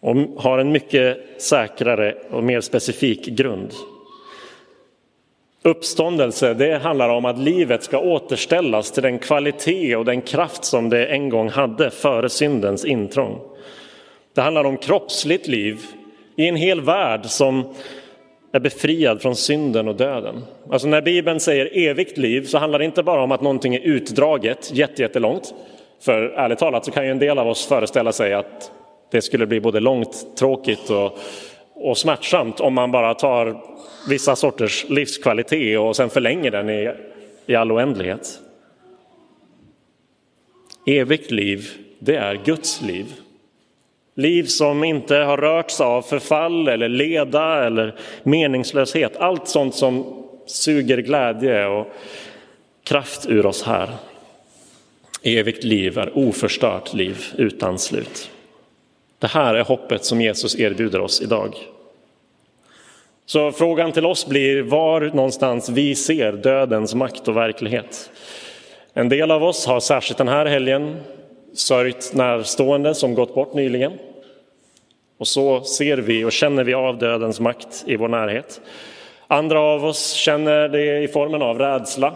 och 0.00 0.16
har 0.16 0.58
en 0.58 0.72
mycket 0.72 1.18
säkrare 1.38 2.14
och 2.30 2.44
mer 2.44 2.60
specifik 2.60 3.26
grund. 3.26 3.72
Uppståndelse 5.62 6.54
det 6.54 6.78
handlar 6.78 7.08
om 7.08 7.24
att 7.24 7.38
livet 7.38 7.82
ska 7.82 7.98
återställas 7.98 8.90
till 8.92 9.02
den 9.02 9.18
kvalitet 9.18 9.96
och 9.96 10.04
den 10.04 10.22
kraft 10.22 10.64
som 10.64 10.90
det 10.90 11.06
en 11.06 11.28
gång 11.28 11.48
hade 11.48 11.90
före 11.90 12.28
syndens 12.28 12.84
intrång. 12.84 13.40
Det 14.34 14.40
handlar 14.40 14.64
om 14.64 14.76
kroppsligt 14.76 15.48
liv 15.48 15.80
i 16.36 16.48
en 16.48 16.56
hel 16.56 16.80
värld 16.80 17.26
som 17.26 17.74
är 18.52 18.60
befriad 18.60 19.22
från 19.22 19.36
synden 19.36 19.88
och 19.88 19.96
döden. 19.96 20.44
Alltså 20.70 20.88
när 20.88 21.02
Bibeln 21.02 21.40
säger 21.40 21.88
evigt 21.88 22.18
liv 22.18 22.44
så 22.44 22.58
handlar 22.58 22.78
det 22.78 22.84
inte 22.84 23.02
bara 23.02 23.22
om 23.22 23.32
att 23.32 23.40
någonting 23.40 23.74
är 23.74 23.80
utdraget 23.80 24.70
jättelångt. 24.74 25.54
För 26.00 26.22
ärligt 26.22 26.58
talat 26.58 26.84
så 26.84 26.90
kan 26.90 27.04
ju 27.04 27.10
en 27.10 27.18
del 27.18 27.38
av 27.38 27.48
oss 27.48 27.66
föreställa 27.66 28.12
sig 28.12 28.34
att 28.34 28.70
det 29.10 29.22
skulle 29.22 29.46
bli 29.46 29.60
både 29.60 29.80
långt, 29.80 30.36
tråkigt 30.38 30.90
och, 30.90 31.18
och 31.74 31.98
smärtsamt 31.98 32.60
om 32.60 32.74
man 32.74 32.90
bara 32.92 33.14
tar 33.14 33.62
vissa 34.08 34.36
sorters 34.36 34.86
livskvalitet 34.88 35.78
och 35.78 35.96
sen 35.96 36.10
förlänger 36.10 36.50
den 36.50 36.70
i, 36.70 36.90
i 37.46 37.54
all 37.54 37.72
oändlighet. 37.72 38.38
Evigt 40.86 41.30
liv, 41.30 41.70
det 41.98 42.16
är 42.16 42.34
Guds 42.44 42.82
liv. 42.82 43.06
Liv 44.14 44.44
som 44.44 44.84
inte 44.84 45.16
har 45.16 45.36
rörts 45.36 45.80
av 45.80 46.02
förfall 46.02 46.68
eller 46.68 46.88
leda 46.88 47.64
eller 47.64 47.94
meningslöshet. 48.22 49.16
Allt 49.16 49.48
sånt 49.48 49.74
som 49.74 50.24
suger 50.46 50.98
glädje 50.98 51.66
och 51.66 51.86
kraft 52.84 53.26
ur 53.28 53.46
oss 53.46 53.62
här. 53.62 53.88
Evigt 55.22 55.64
liv 55.64 55.98
är 55.98 56.18
oförstört 56.18 56.94
liv 56.94 57.24
utan 57.36 57.78
slut. 57.78 58.30
Det 59.18 59.26
här 59.26 59.54
är 59.54 59.64
hoppet 59.64 60.04
som 60.04 60.20
Jesus 60.20 60.58
erbjuder 60.58 61.00
oss 61.00 61.22
idag. 61.22 61.54
Så 63.26 63.52
frågan 63.52 63.92
till 63.92 64.06
oss 64.06 64.26
blir 64.26 64.62
var 64.62 65.00
någonstans 65.00 65.68
vi 65.68 65.94
ser 65.94 66.32
dödens 66.32 66.94
makt 66.94 67.28
och 67.28 67.36
verklighet. 67.36 68.10
En 68.94 69.08
del 69.08 69.30
av 69.30 69.44
oss 69.44 69.66
har 69.66 69.80
särskilt 69.80 70.18
den 70.18 70.28
här 70.28 70.46
helgen 70.46 70.96
sörjt 71.54 72.14
närstående 72.14 72.94
som 72.94 73.14
gått 73.14 73.34
bort 73.34 73.54
nyligen. 73.54 73.92
Och 75.18 75.28
så 75.28 75.60
ser 75.60 75.96
vi 75.96 76.24
och 76.24 76.32
känner 76.32 76.64
vi 76.64 76.74
av 76.74 76.98
dödens 76.98 77.40
makt 77.40 77.84
i 77.86 77.96
vår 77.96 78.08
närhet. 78.08 78.60
Andra 79.26 79.60
av 79.60 79.84
oss 79.84 80.12
känner 80.12 80.68
det 80.68 81.02
i 81.02 81.08
formen 81.08 81.42
av 81.42 81.58
rädsla. 81.58 82.14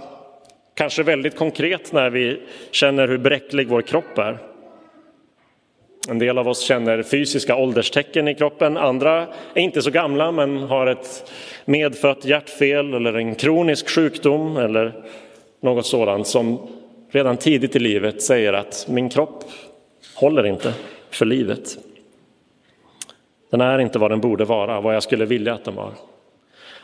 Kanske 0.75 1.03
väldigt 1.03 1.37
konkret 1.37 1.93
när 1.93 2.11
vi 2.11 2.43
känner 2.71 3.09
hur 3.09 3.19
bräcklig 3.19 3.69
vår 3.69 3.83
kropp 3.83 4.19
är. 4.19 4.39
En 6.09 6.19
del 6.19 6.39
av 6.39 6.49
oss 6.49 6.61
känner 6.61 7.03
fysiska 7.03 7.57
ålderstecken 7.57 8.29
i 8.29 8.35
kroppen, 8.35 8.77
andra 8.77 9.27
är 9.55 9.61
inte 9.61 9.83
så 9.83 9.91
gamla 9.91 10.33
men 10.33 10.59
har 10.59 10.87
ett 10.87 11.33
medfött 11.65 12.25
hjärtfel 12.25 12.95
eller 12.95 13.15
en 13.15 13.35
kronisk 13.35 13.89
sjukdom 13.89 14.57
eller 14.57 14.93
något 15.61 15.87
sådant 15.87 16.27
som 16.27 16.69
redan 17.11 17.37
tidigt 17.37 17.77
i 17.77 17.79
livet 17.79 18.23
säger 18.23 18.53
att 18.53 18.87
min 18.89 19.09
kropp 19.09 19.45
håller 20.15 20.47
inte 20.47 20.75
för 21.11 21.27
livet. 21.27 21.79
Den 23.51 23.61
är 23.61 23.79
inte 23.79 23.99
vad 23.99 24.11
den 24.11 24.21
borde 24.21 24.45
vara, 24.45 24.81
vad 24.81 24.95
jag 24.95 25.03
skulle 25.03 25.25
vilja 25.25 25.55
att 25.55 25.65
den 25.65 25.75
var. 25.75 25.93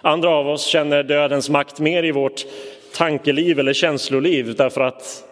Andra 0.01 0.31
av 0.31 0.49
oss 0.49 0.67
känner 0.67 1.03
dödens 1.03 1.51
makt 1.51 1.81
mer 1.81 2.03
i 2.03 2.13
vårt 2.13 2.47
tankeliv 2.97 3.59
eller 3.59 3.73
känsloliv 3.73 4.55
därför 4.55 4.81
att 4.81 5.25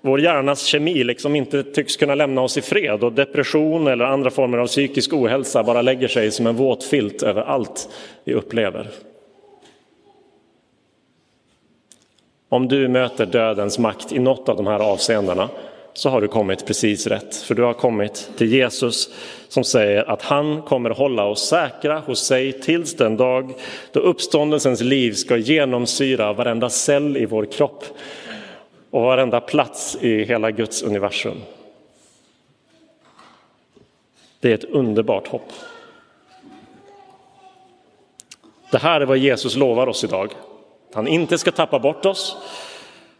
vår 0.00 0.20
hjärnas 0.20 0.64
kemi 0.64 1.04
liksom 1.04 1.36
inte 1.36 1.62
tycks 1.62 1.96
kunna 1.96 2.14
lämna 2.14 2.40
oss 2.40 2.58
i 2.58 2.62
fred 2.62 3.04
och 3.04 3.12
depression 3.12 3.86
eller 3.86 4.04
andra 4.04 4.30
former 4.30 4.58
av 4.58 4.66
psykisk 4.66 5.12
ohälsa 5.12 5.62
bara 5.62 5.82
lägger 5.82 6.08
sig 6.08 6.30
som 6.30 6.46
en 6.46 6.56
våt 6.56 6.84
filt 6.84 7.22
över 7.22 7.42
allt 7.42 7.88
vi 8.24 8.34
upplever. 8.34 8.86
Om 12.48 12.68
du 12.68 12.88
möter 12.88 13.26
dödens 13.26 13.78
makt 13.78 14.12
i 14.12 14.18
något 14.18 14.48
av 14.48 14.56
de 14.56 14.66
här 14.66 14.80
avseendena 14.80 15.48
så 15.92 16.08
har 16.08 16.20
du 16.20 16.28
kommit 16.28 16.66
precis 16.66 17.06
rätt. 17.06 17.36
För 17.36 17.54
du 17.54 17.62
har 17.62 17.74
kommit 17.74 18.30
till 18.36 18.52
Jesus 18.52 19.10
som 19.48 19.64
säger 19.64 20.10
att 20.10 20.22
han 20.22 20.62
kommer 20.62 20.90
hålla 20.90 21.24
oss 21.24 21.48
säkra 21.48 21.98
hos 21.98 22.20
sig 22.20 22.52
tills 22.52 22.96
den 22.96 23.16
dag 23.16 23.54
då 23.92 24.00
uppståndelsens 24.00 24.80
liv 24.80 25.12
ska 25.12 25.36
genomsyra 25.36 26.32
varenda 26.32 26.70
cell 26.70 27.16
i 27.16 27.26
vår 27.26 27.44
kropp 27.44 27.84
och 28.90 29.02
varenda 29.02 29.40
plats 29.40 29.98
i 30.00 30.24
hela 30.24 30.50
Guds 30.50 30.82
universum. 30.82 31.36
Det 34.40 34.50
är 34.50 34.54
ett 34.54 34.64
underbart 34.64 35.28
hopp. 35.28 35.52
Det 38.70 38.78
här 38.78 39.00
är 39.00 39.06
vad 39.06 39.18
Jesus 39.18 39.56
lovar 39.56 39.86
oss 39.86 40.04
idag. 40.04 40.32
Att 40.88 40.94
han 40.94 41.08
inte 41.08 41.38
ska 41.38 41.50
tappa 41.50 41.78
bort 41.78 42.06
oss 42.06 42.36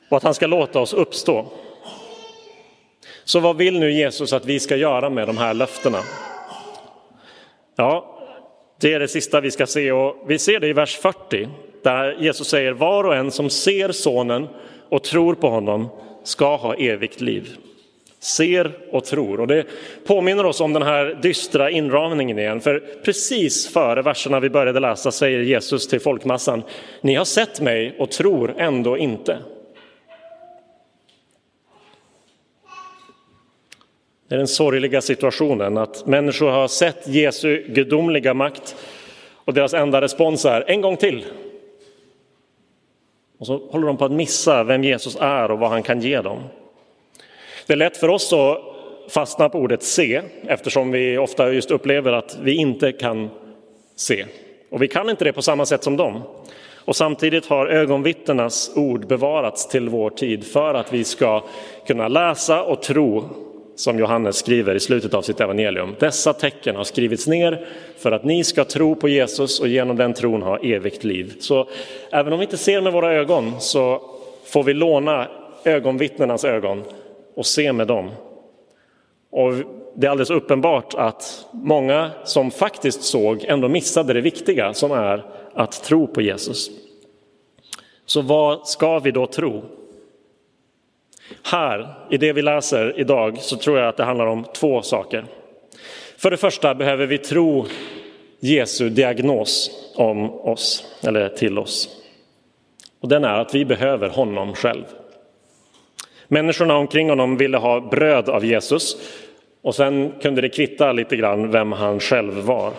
och 0.09 0.17
att 0.17 0.23
han 0.23 0.35
ska 0.35 0.47
låta 0.47 0.81
oss 0.81 0.95
uppstå. 0.95 1.47
Så 3.25 3.41
vad 3.41 3.57
vill 3.57 3.81
nu 3.81 3.93
Jesus 3.93 4.33
att 4.33 4.45
vi 4.45 4.61
ska 4.61 4.77
göra 4.77 5.11
med 5.11 5.27
de 5.27 5.39
här 5.39 5.55
löftena? 5.55 5.99
Ja, 7.77 8.19
det 8.81 8.93
är 8.93 9.01
det 9.01 9.09
sista 9.09 9.41
vi 9.41 9.51
ska 9.51 9.67
se 9.67 9.93
och 9.93 10.17
vi 10.27 10.39
ser 10.39 10.61
det 10.61 10.69
i 10.69 10.73
vers 10.73 10.97
40 10.97 11.49
där 11.83 12.17
Jesus 12.21 12.49
säger 12.49 12.73
var 12.73 13.05
och 13.05 13.17
en 13.17 13.31
som 13.31 13.51
ser 13.51 13.93
sonen 13.93 14.49
och 14.89 15.03
tror 15.03 15.35
på 15.35 15.49
honom 15.49 15.89
ska 16.25 16.57
ha 16.57 16.75
evigt 16.75 17.21
liv. 17.21 17.57
Ser 18.21 18.73
och 18.91 19.05
tror. 19.05 19.41
Och 19.41 19.47
det 19.47 19.65
påminner 20.07 20.47
oss 20.47 20.61
om 20.61 20.73
den 20.73 20.83
här 20.83 21.19
dystra 21.23 21.71
inramningen 21.71 22.39
igen. 22.39 22.61
För 22.61 22.79
precis 23.05 23.69
före 23.69 24.03
verserna 24.03 24.41
vi 24.41 24.51
började 24.51 24.81
läsa 24.81 25.11
säger 25.11 25.41
Jesus 25.41 25.89
till 25.89 26.01
folkmassan, 26.01 26.63
ni 27.01 27.15
har 27.15 27.25
sett 27.25 27.61
mig 27.61 27.97
och 27.99 28.11
tror 28.11 28.55
ändå 28.59 28.99
inte. 28.99 29.39
Det 34.29 34.35
är 34.35 34.39
den 34.39 34.49
sorgliga 34.49 35.01
situationen 35.01 35.79
att 35.79 36.07
människor 36.07 36.51
har 36.51 36.69
sett 36.69 37.09
Jesu 37.09 37.65
gudomliga 37.69 38.35
makt 38.35 38.77
och 39.35 39.55
deras 39.55 39.75
enda 39.75 40.01
respons 40.01 40.45
är 40.45 40.71
en 40.71 40.81
gång 40.81 40.97
till. 40.97 41.25
Och 43.39 43.47
så 43.47 43.59
håller 43.71 43.87
de 43.87 43.97
på 43.97 44.05
att 44.05 44.13
missa 44.13 44.65
vem 44.65 44.85
Jesus 44.85 45.17
är 45.21 45.51
och 45.51 45.59
vad 45.59 45.71
han 45.71 45.83
kan 45.83 46.01
ge 46.01 46.21
dem. 46.21 46.39
Det 47.69 47.75
är 47.75 47.77
lätt 47.77 47.97
för 47.97 48.09
oss 48.09 48.33
att 48.33 48.59
fastna 49.09 49.49
på 49.49 49.59
ordet 49.59 49.83
se 49.83 50.23
eftersom 50.47 50.91
vi 50.91 51.19
ofta 51.19 51.53
just 51.53 51.71
upplever 51.71 52.13
att 52.13 52.39
vi 52.43 52.55
inte 52.55 52.93
kan 52.93 53.31
se. 53.97 54.25
Och 54.71 54.83
vi 54.83 54.89
kan 54.89 55.11
inte 55.11 55.25
det 55.25 55.33
på 55.33 55.43
samma 55.43 55.67
sätt 55.67 55.85
som 55.85 55.97
dem. 55.97 56.23
Och 56.75 56.97
samtidigt 56.97 57.47
har 57.47 57.67
ögonvittnenas 57.67 58.71
ord 58.77 59.07
bevarats 59.07 59.69
till 59.69 59.89
vår 59.89 60.11
tid 60.11 60.45
för 60.45 60.75
att 60.75 60.93
vi 60.93 61.05
ska 61.05 61.45
kunna 61.87 62.09
läsa 62.09 62.63
och 62.63 62.83
tro 62.83 63.25
som 63.77 63.99
Johannes 63.99 64.37
skriver 64.37 64.75
i 64.75 64.81
slutet 64.81 65.15
av 65.15 65.23
sitt 65.23 65.41
evangelium. 65.41 65.97
Dessa 65.99 66.33
tecken 66.33 66.77
har 66.77 66.85
skrivits 66.85 67.27
ner 67.27 67.67
för 67.99 68.13
att 68.13 68.25
ni 68.25 68.45
ska 68.45 68.65
tro 68.65 68.95
på 68.95 69.09
Jesus 69.09 69.61
och 69.61 69.69
genom 69.69 69.97
den 69.97 70.15
tron 70.15 70.43
ha 70.43 70.59
evigt 70.59 71.05
liv. 71.05 71.35
Så 71.41 71.69
även 72.11 72.33
om 72.33 72.39
vi 72.39 72.45
inte 72.45 72.57
ser 72.57 72.81
med 72.81 72.93
våra 72.93 73.15
ögon 73.15 73.61
så 73.61 74.03
får 74.45 74.63
vi 74.63 74.75
låna 74.75 75.29
ögonvittnenas 75.65 76.45
ögon 76.45 76.85
och 77.39 77.47
se 77.47 77.73
med 77.73 77.87
dem. 77.87 78.11
Och 79.31 79.53
det 79.95 80.07
är 80.07 80.11
alldeles 80.11 80.31
uppenbart 80.31 80.95
att 80.95 81.47
många 81.53 82.11
som 82.25 82.51
faktiskt 82.51 83.03
såg 83.03 83.45
ändå 83.45 83.69
missade 83.69 84.13
det 84.13 84.21
viktiga 84.21 84.75
som 84.75 84.93
är 84.93 85.25
att 85.55 85.85
tro 85.85 86.07
på 86.07 86.23
Jesus. 86.23 86.71
Så 88.07 88.23
vad 88.23 88.69
ska 88.69 88.99
vi 88.99 89.11
då 89.11 89.27
tro? 89.27 89.63
Här, 91.43 91.95
i 92.11 92.17
det 92.17 92.33
vi 92.33 92.43
läser 92.43 93.01
idag, 93.01 93.39
så 93.39 93.57
tror 93.57 93.79
jag 93.79 93.89
att 93.89 93.97
det 93.97 94.05
handlar 94.05 94.27
om 94.27 94.45
två 94.55 94.83
saker. 94.83 95.25
För 96.17 96.31
det 96.31 96.37
första 96.37 96.75
behöver 96.75 97.07
vi 97.07 97.19
tro 97.19 97.67
Jesu 98.41 98.89
diagnos 98.89 99.71
om 99.97 100.31
oss, 100.31 100.85
eller 101.03 101.29
till 101.29 101.59
oss. 101.59 101.89
Och 103.01 103.09
den 103.09 103.25
är 103.25 103.39
att 103.39 103.55
vi 103.55 103.65
behöver 103.65 104.09
honom 104.09 104.55
själv. 104.55 104.85
Människorna 106.29 106.77
omkring 106.77 107.09
honom 107.09 107.37
ville 107.37 107.57
ha 107.57 107.81
bröd 107.81 108.29
av 108.29 108.45
Jesus 108.45 108.97
och 109.63 109.75
sen 109.75 110.13
kunde 110.23 110.41
det 110.41 110.49
kvitta 110.49 110.93
lite 110.93 111.17
grann 111.17 111.51
vem 111.51 111.73
han 111.73 112.01
själv 112.01 112.35
var. 112.35 112.73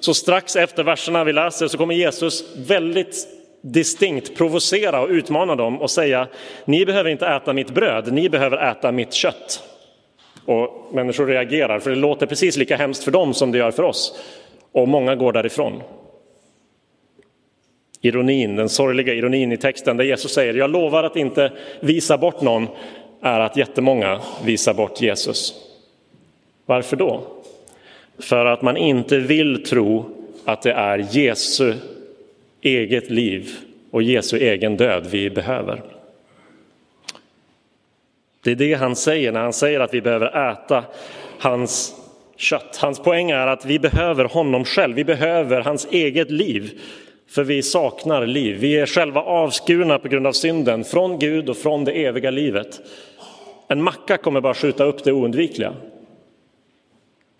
Så 0.00 0.14
strax 0.14 0.56
efter 0.56 0.84
verserna 0.84 1.24
vi 1.24 1.32
läser 1.32 1.68
så 1.68 1.78
kommer 1.78 1.94
Jesus 1.94 2.44
väldigt 2.56 3.28
distinkt 3.60 4.36
provocera 4.36 5.00
och 5.00 5.08
utmana 5.08 5.56
dem 5.56 5.80
och 5.80 5.90
säga 5.90 6.28
ni 6.64 6.86
behöver 6.86 7.10
inte 7.10 7.26
äta 7.26 7.52
mitt 7.52 7.70
bröd, 7.70 8.12
ni 8.12 8.28
behöver 8.28 8.70
äta 8.70 8.92
mitt 8.92 9.12
kött. 9.12 9.62
Och 10.44 10.88
människor 10.92 11.26
reagerar 11.26 11.78
för 11.78 11.90
det 11.90 11.96
låter 11.96 12.26
precis 12.26 12.56
lika 12.56 12.76
hemskt 12.76 13.04
för 13.04 13.10
dem 13.10 13.34
som 13.34 13.52
det 13.52 13.58
gör 13.58 13.70
för 13.70 13.82
oss. 13.82 14.18
Och 14.72 14.88
många 14.88 15.14
går 15.14 15.32
därifrån. 15.32 15.82
Ironin, 18.00 18.56
den 18.56 18.68
sorgliga 18.68 19.14
ironin 19.14 19.52
i 19.52 19.56
texten 19.56 19.96
där 19.96 20.04
Jesus 20.04 20.32
säger 20.32 20.54
jag 20.54 20.70
lovar 20.70 21.04
att 21.04 21.16
inte 21.16 21.52
visa 21.80 22.18
bort 22.18 22.40
någon 22.40 22.66
är 23.22 23.40
att 23.40 23.56
jättemånga 23.56 24.20
visar 24.44 24.74
bort 24.74 25.00
Jesus. 25.00 25.54
Varför 26.66 26.96
då? 26.96 27.22
För 28.18 28.44
att 28.44 28.62
man 28.62 28.76
inte 28.76 29.18
vill 29.18 29.64
tro 29.64 30.04
att 30.44 30.62
det 30.62 30.72
är 30.72 31.06
Jesu 31.10 31.74
eget 32.60 33.10
liv 33.10 33.50
och 33.90 34.02
Jesu 34.02 34.38
egen 34.38 34.76
död 34.76 35.06
vi 35.10 35.30
behöver. 35.30 35.82
Det 38.42 38.50
är 38.50 38.54
det 38.54 38.74
han 38.74 38.96
säger 38.96 39.32
när 39.32 39.40
han 39.40 39.52
säger 39.52 39.80
att 39.80 39.94
vi 39.94 40.00
behöver 40.00 40.50
äta 40.52 40.84
hans 41.38 41.94
kött. 42.36 42.76
Hans 42.76 42.98
poäng 42.98 43.30
är 43.30 43.46
att 43.46 43.64
vi 43.64 43.78
behöver 43.78 44.24
honom 44.24 44.64
själv, 44.64 44.96
vi 44.96 45.04
behöver 45.04 45.60
hans 45.60 45.88
eget 45.90 46.30
liv. 46.30 46.80
För 47.28 47.44
vi 47.44 47.62
saknar 47.62 48.26
liv, 48.26 48.56
vi 48.60 48.78
är 48.78 48.86
själva 48.86 49.20
avskurna 49.22 49.98
på 49.98 50.08
grund 50.08 50.26
av 50.26 50.32
synden 50.32 50.84
från 50.84 51.18
Gud 51.18 51.48
och 51.48 51.56
från 51.56 51.84
det 51.84 51.92
eviga 51.92 52.30
livet. 52.30 52.80
En 53.68 53.82
macka 53.82 54.16
kommer 54.16 54.40
bara 54.40 54.54
skjuta 54.54 54.84
upp 54.84 55.04
det 55.04 55.12
oundvikliga. 55.12 55.74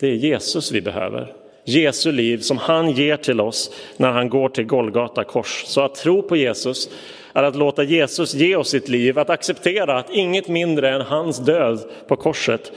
Det 0.00 0.06
är 0.06 0.14
Jesus 0.14 0.72
vi 0.72 0.80
behöver. 0.80 1.34
Jesu 1.64 2.12
liv 2.12 2.38
som 2.38 2.58
han 2.58 2.90
ger 2.90 3.16
till 3.16 3.40
oss 3.40 3.70
när 3.96 4.10
han 4.10 4.28
går 4.28 4.48
till 4.48 4.64
Golgata 4.64 5.24
kors. 5.24 5.64
Så 5.66 5.80
att 5.80 5.94
tro 5.94 6.22
på 6.22 6.36
Jesus 6.36 6.90
är 7.32 7.42
att 7.42 7.56
låta 7.56 7.82
Jesus 7.82 8.34
ge 8.34 8.56
oss 8.56 8.68
sitt 8.68 8.88
liv, 8.88 9.18
att 9.18 9.30
acceptera 9.30 9.98
att 9.98 10.10
inget 10.10 10.48
mindre 10.48 10.90
än 10.90 11.00
hans 11.00 11.38
död 11.38 11.80
på 12.08 12.16
korset 12.16 12.72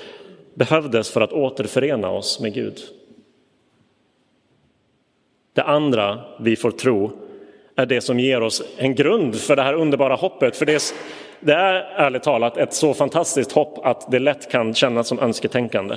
behövdes 0.54 1.12
för 1.12 1.22
att 1.22 1.34
återförena 1.34 2.10
oss 2.10 2.40
med 2.40 2.54
Gud. 2.54 2.80
Det 5.54 5.64
andra 5.64 6.20
vi 6.40 6.56
får 6.56 6.72
tro 6.72 7.12
är 7.76 7.86
det 7.86 8.02
som 8.02 8.20
ger 8.20 8.42
oss 8.42 8.64
en 8.78 8.96
grund 8.96 9.36
för 9.36 9.56
det 9.56 9.62
här 9.62 9.74
underbara 9.74 10.16
hoppet. 10.16 10.58
För 10.58 10.66
det, 10.66 10.94
det 11.40 11.54
är 11.54 11.74
ärligt 11.96 12.24
talat 12.24 12.58
ett 12.58 12.74
så 12.74 12.94
fantastiskt 12.94 13.52
hopp 13.52 13.86
att 13.86 14.12
det 14.12 14.20
lätt 14.20 14.52
kan 14.52 14.74
kännas 14.74 15.08
som 15.08 15.20
önsketänkande. 15.20 15.96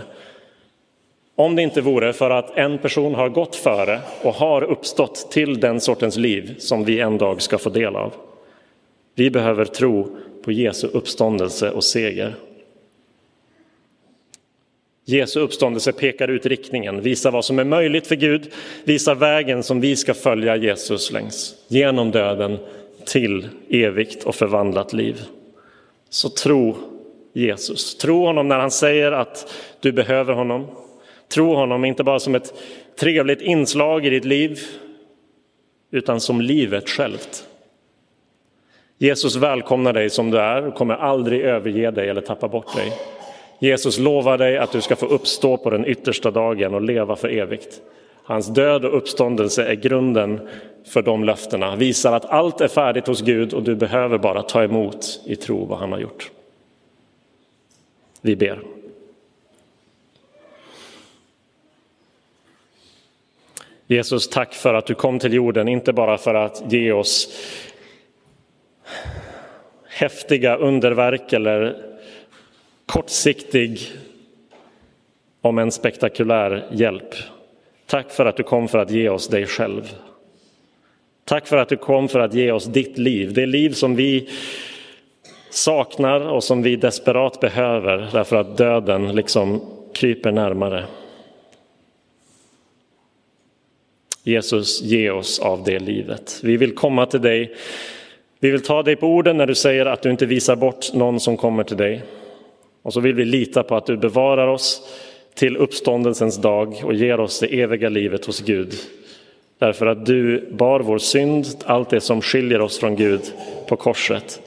Om 1.36 1.56
det 1.56 1.62
inte 1.62 1.80
vore 1.80 2.12
för 2.12 2.30
att 2.30 2.56
en 2.56 2.78
person 2.78 3.14
har 3.14 3.28
gått 3.28 3.56
före 3.56 4.00
och 4.22 4.34
har 4.34 4.62
uppstått 4.62 5.30
till 5.30 5.60
den 5.60 5.80
sortens 5.80 6.16
liv 6.16 6.54
som 6.58 6.84
vi 6.84 7.00
en 7.00 7.18
dag 7.18 7.42
ska 7.42 7.58
få 7.58 7.70
del 7.70 7.96
av. 7.96 8.12
Vi 9.14 9.30
behöver 9.30 9.64
tro 9.64 10.16
på 10.44 10.52
Jesu 10.52 10.86
uppståndelse 10.86 11.70
och 11.70 11.84
seger. 11.84 12.34
Jesu 15.04 15.40
uppståndelse 15.40 15.92
pekar 15.92 16.28
ut 16.28 16.46
riktningen, 16.46 17.00
visar 17.00 17.30
vad 17.30 17.44
som 17.44 17.58
är 17.58 17.64
möjligt 17.64 18.06
för 18.06 18.16
Gud, 18.16 18.52
visar 18.84 19.14
vägen 19.14 19.62
som 19.62 19.80
vi 19.80 19.96
ska 19.96 20.14
följa 20.14 20.56
Jesus 20.56 21.12
längs, 21.12 21.54
genom 21.68 22.10
döden 22.10 22.58
till 23.06 23.48
evigt 23.68 24.24
och 24.24 24.34
förvandlat 24.34 24.92
liv. 24.92 25.20
Så 26.10 26.28
tro 26.28 26.76
Jesus, 27.32 27.98
tro 27.98 28.26
honom 28.26 28.48
när 28.48 28.58
han 28.58 28.70
säger 28.70 29.12
att 29.12 29.52
du 29.80 29.92
behöver 29.92 30.34
honom. 30.34 30.66
Tro 31.28 31.54
honom 31.54 31.84
inte 31.84 32.04
bara 32.04 32.18
som 32.18 32.34
ett 32.34 32.54
trevligt 32.98 33.40
inslag 33.40 34.06
i 34.06 34.10
ditt 34.10 34.24
liv, 34.24 34.60
utan 35.90 36.20
som 36.20 36.40
livet 36.40 36.88
självt. 36.88 37.44
Jesus 38.98 39.36
välkomnar 39.36 39.92
dig 39.92 40.10
som 40.10 40.30
du 40.30 40.38
är 40.38 40.66
och 40.66 40.74
kommer 40.74 40.94
aldrig 40.94 41.40
överge 41.40 41.90
dig 41.90 42.08
eller 42.08 42.20
tappa 42.20 42.48
bort 42.48 42.76
dig. 42.76 42.92
Jesus 43.58 43.98
lovar 43.98 44.38
dig 44.38 44.58
att 44.58 44.72
du 44.72 44.80
ska 44.80 44.96
få 44.96 45.06
uppstå 45.06 45.56
på 45.56 45.70
den 45.70 45.86
yttersta 45.86 46.30
dagen 46.30 46.74
och 46.74 46.82
leva 46.82 47.16
för 47.16 47.28
evigt. 47.28 47.80
Hans 48.24 48.46
död 48.46 48.84
och 48.84 48.96
uppståndelse 48.96 49.64
är 49.64 49.74
grunden 49.74 50.48
för 50.84 51.02
de 51.02 51.24
löftena, 51.24 51.76
visar 51.76 52.12
att 52.12 52.24
allt 52.24 52.60
är 52.60 52.68
färdigt 52.68 53.06
hos 53.06 53.20
Gud 53.20 53.54
och 53.54 53.62
du 53.62 53.74
behöver 53.74 54.18
bara 54.18 54.42
ta 54.42 54.64
emot 54.64 55.20
i 55.26 55.36
tro 55.36 55.64
vad 55.64 55.78
han 55.78 55.92
har 55.92 55.98
gjort. 55.98 56.30
Vi 58.20 58.36
ber. 58.36 58.60
Jesus, 63.86 64.28
tack 64.28 64.54
för 64.54 64.74
att 64.74 64.86
du 64.86 64.94
kom 64.94 65.18
till 65.18 65.32
jorden, 65.32 65.68
inte 65.68 65.92
bara 65.92 66.18
för 66.18 66.34
att 66.34 66.72
ge 66.72 66.92
oss 66.92 67.28
häftiga 69.88 70.56
underverk 70.56 71.32
eller 71.32 71.93
kortsiktig, 72.86 73.80
om 75.40 75.58
en 75.58 75.70
spektakulär 75.70 76.68
hjälp. 76.72 77.14
Tack 77.86 78.10
för 78.10 78.26
att 78.26 78.36
du 78.36 78.42
kom 78.42 78.68
för 78.68 78.78
att 78.78 78.90
ge 78.90 79.08
oss 79.08 79.28
dig 79.28 79.46
själv. 79.46 79.94
Tack 81.24 81.46
för 81.46 81.56
att 81.56 81.68
du 81.68 81.76
kom 81.76 82.08
för 82.08 82.20
att 82.20 82.34
ge 82.34 82.52
oss 82.52 82.64
ditt 82.64 82.98
liv, 82.98 83.32
det 83.32 83.46
liv 83.46 83.70
som 83.70 83.96
vi 83.96 84.28
saknar 85.50 86.20
och 86.20 86.44
som 86.44 86.62
vi 86.62 86.76
desperat 86.76 87.40
behöver 87.40 88.08
därför 88.12 88.36
att 88.36 88.56
döden 88.56 89.14
liksom 89.14 89.60
kryper 89.92 90.32
närmare. 90.32 90.84
Jesus, 94.22 94.82
ge 94.82 95.10
oss 95.10 95.38
av 95.40 95.64
det 95.64 95.78
livet. 95.78 96.40
Vi 96.42 96.56
vill 96.56 96.74
komma 96.74 97.06
till 97.06 97.22
dig. 97.22 97.54
Vi 98.38 98.50
vill 98.50 98.62
ta 98.62 98.82
dig 98.82 98.96
på 98.96 99.06
orden 99.06 99.36
när 99.36 99.46
du 99.46 99.54
säger 99.54 99.86
att 99.86 100.02
du 100.02 100.10
inte 100.10 100.26
visar 100.26 100.56
bort 100.56 100.92
någon 100.92 101.20
som 101.20 101.36
kommer 101.36 101.64
till 101.64 101.76
dig. 101.76 102.02
Och 102.84 102.92
så 102.92 103.00
vill 103.00 103.14
vi 103.14 103.24
lita 103.24 103.62
på 103.62 103.76
att 103.76 103.86
du 103.86 103.96
bevarar 103.96 104.46
oss 104.46 104.82
till 105.34 105.56
uppståndelsens 105.56 106.36
dag 106.36 106.82
och 106.84 106.94
ger 106.94 107.20
oss 107.20 107.40
det 107.40 107.60
eviga 107.60 107.88
livet 107.88 108.26
hos 108.26 108.40
Gud. 108.40 108.74
Därför 109.58 109.86
att 109.86 110.06
du 110.06 110.50
bar 110.52 110.80
vår 110.80 110.98
synd, 110.98 111.46
allt 111.64 111.90
det 111.90 112.00
som 112.00 112.22
skiljer 112.22 112.60
oss 112.60 112.78
från 112.78 112.96
Gud 112.96 113.32
på 113.68 113.76
korset. 113.76 114.40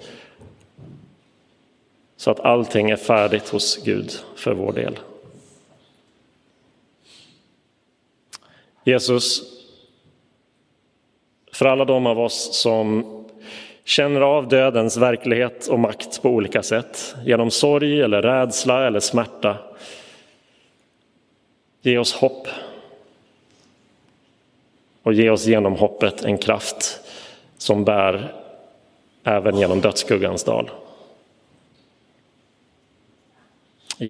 Så 2.18 2.32
att 2.32 2.40
allting 2.40 2.90
är 2.90 2.96
färdigt 2.96 3.50
hos 3.50 3.84
Gud 3.84 4.12
för 4.36 4.54
vår 4.54 4.74
del. 4.74 5.00
Jesus, 8.84 9.42
för 11.54 11.66
alla 11.66 11.86
de 11.86 12.08
av 12.08 12.20
oss 12.20 12.62
som 12.62 13.17
känner 13.88 14.22
av 14.22 14.48
dödens 14.48 14.98
verklighet 14.98 15.68
och 15.68 15.80
makt 15.80 16.22
på 16.22 16.30
olika 16.30 16.64
sätt, 16.64 17.16
genom 17.26 17.52
sorg 17.52 18.02
eller 18.02 18.22
rädsla 18.22 18.88
eller 18.88 19.00
smärta. 19.00 19.58
Ge 21.82 21.98
oss 21.98 22.14
hopp. 22.14 22.48
Och 25.04 25.14
ge 25.14 25.30
oss 25.30 25.46
genom 25.46 25.76
hoppet 25.76 26.26
en 26.26 26.38
kraft 26.38 27.00
som 27.58 27.84
bär 27.86 28.34
även 29.24 29.58
genom 29.58 29.82
dödsskuggans 29.82 30.44
dal. 30.44 30.70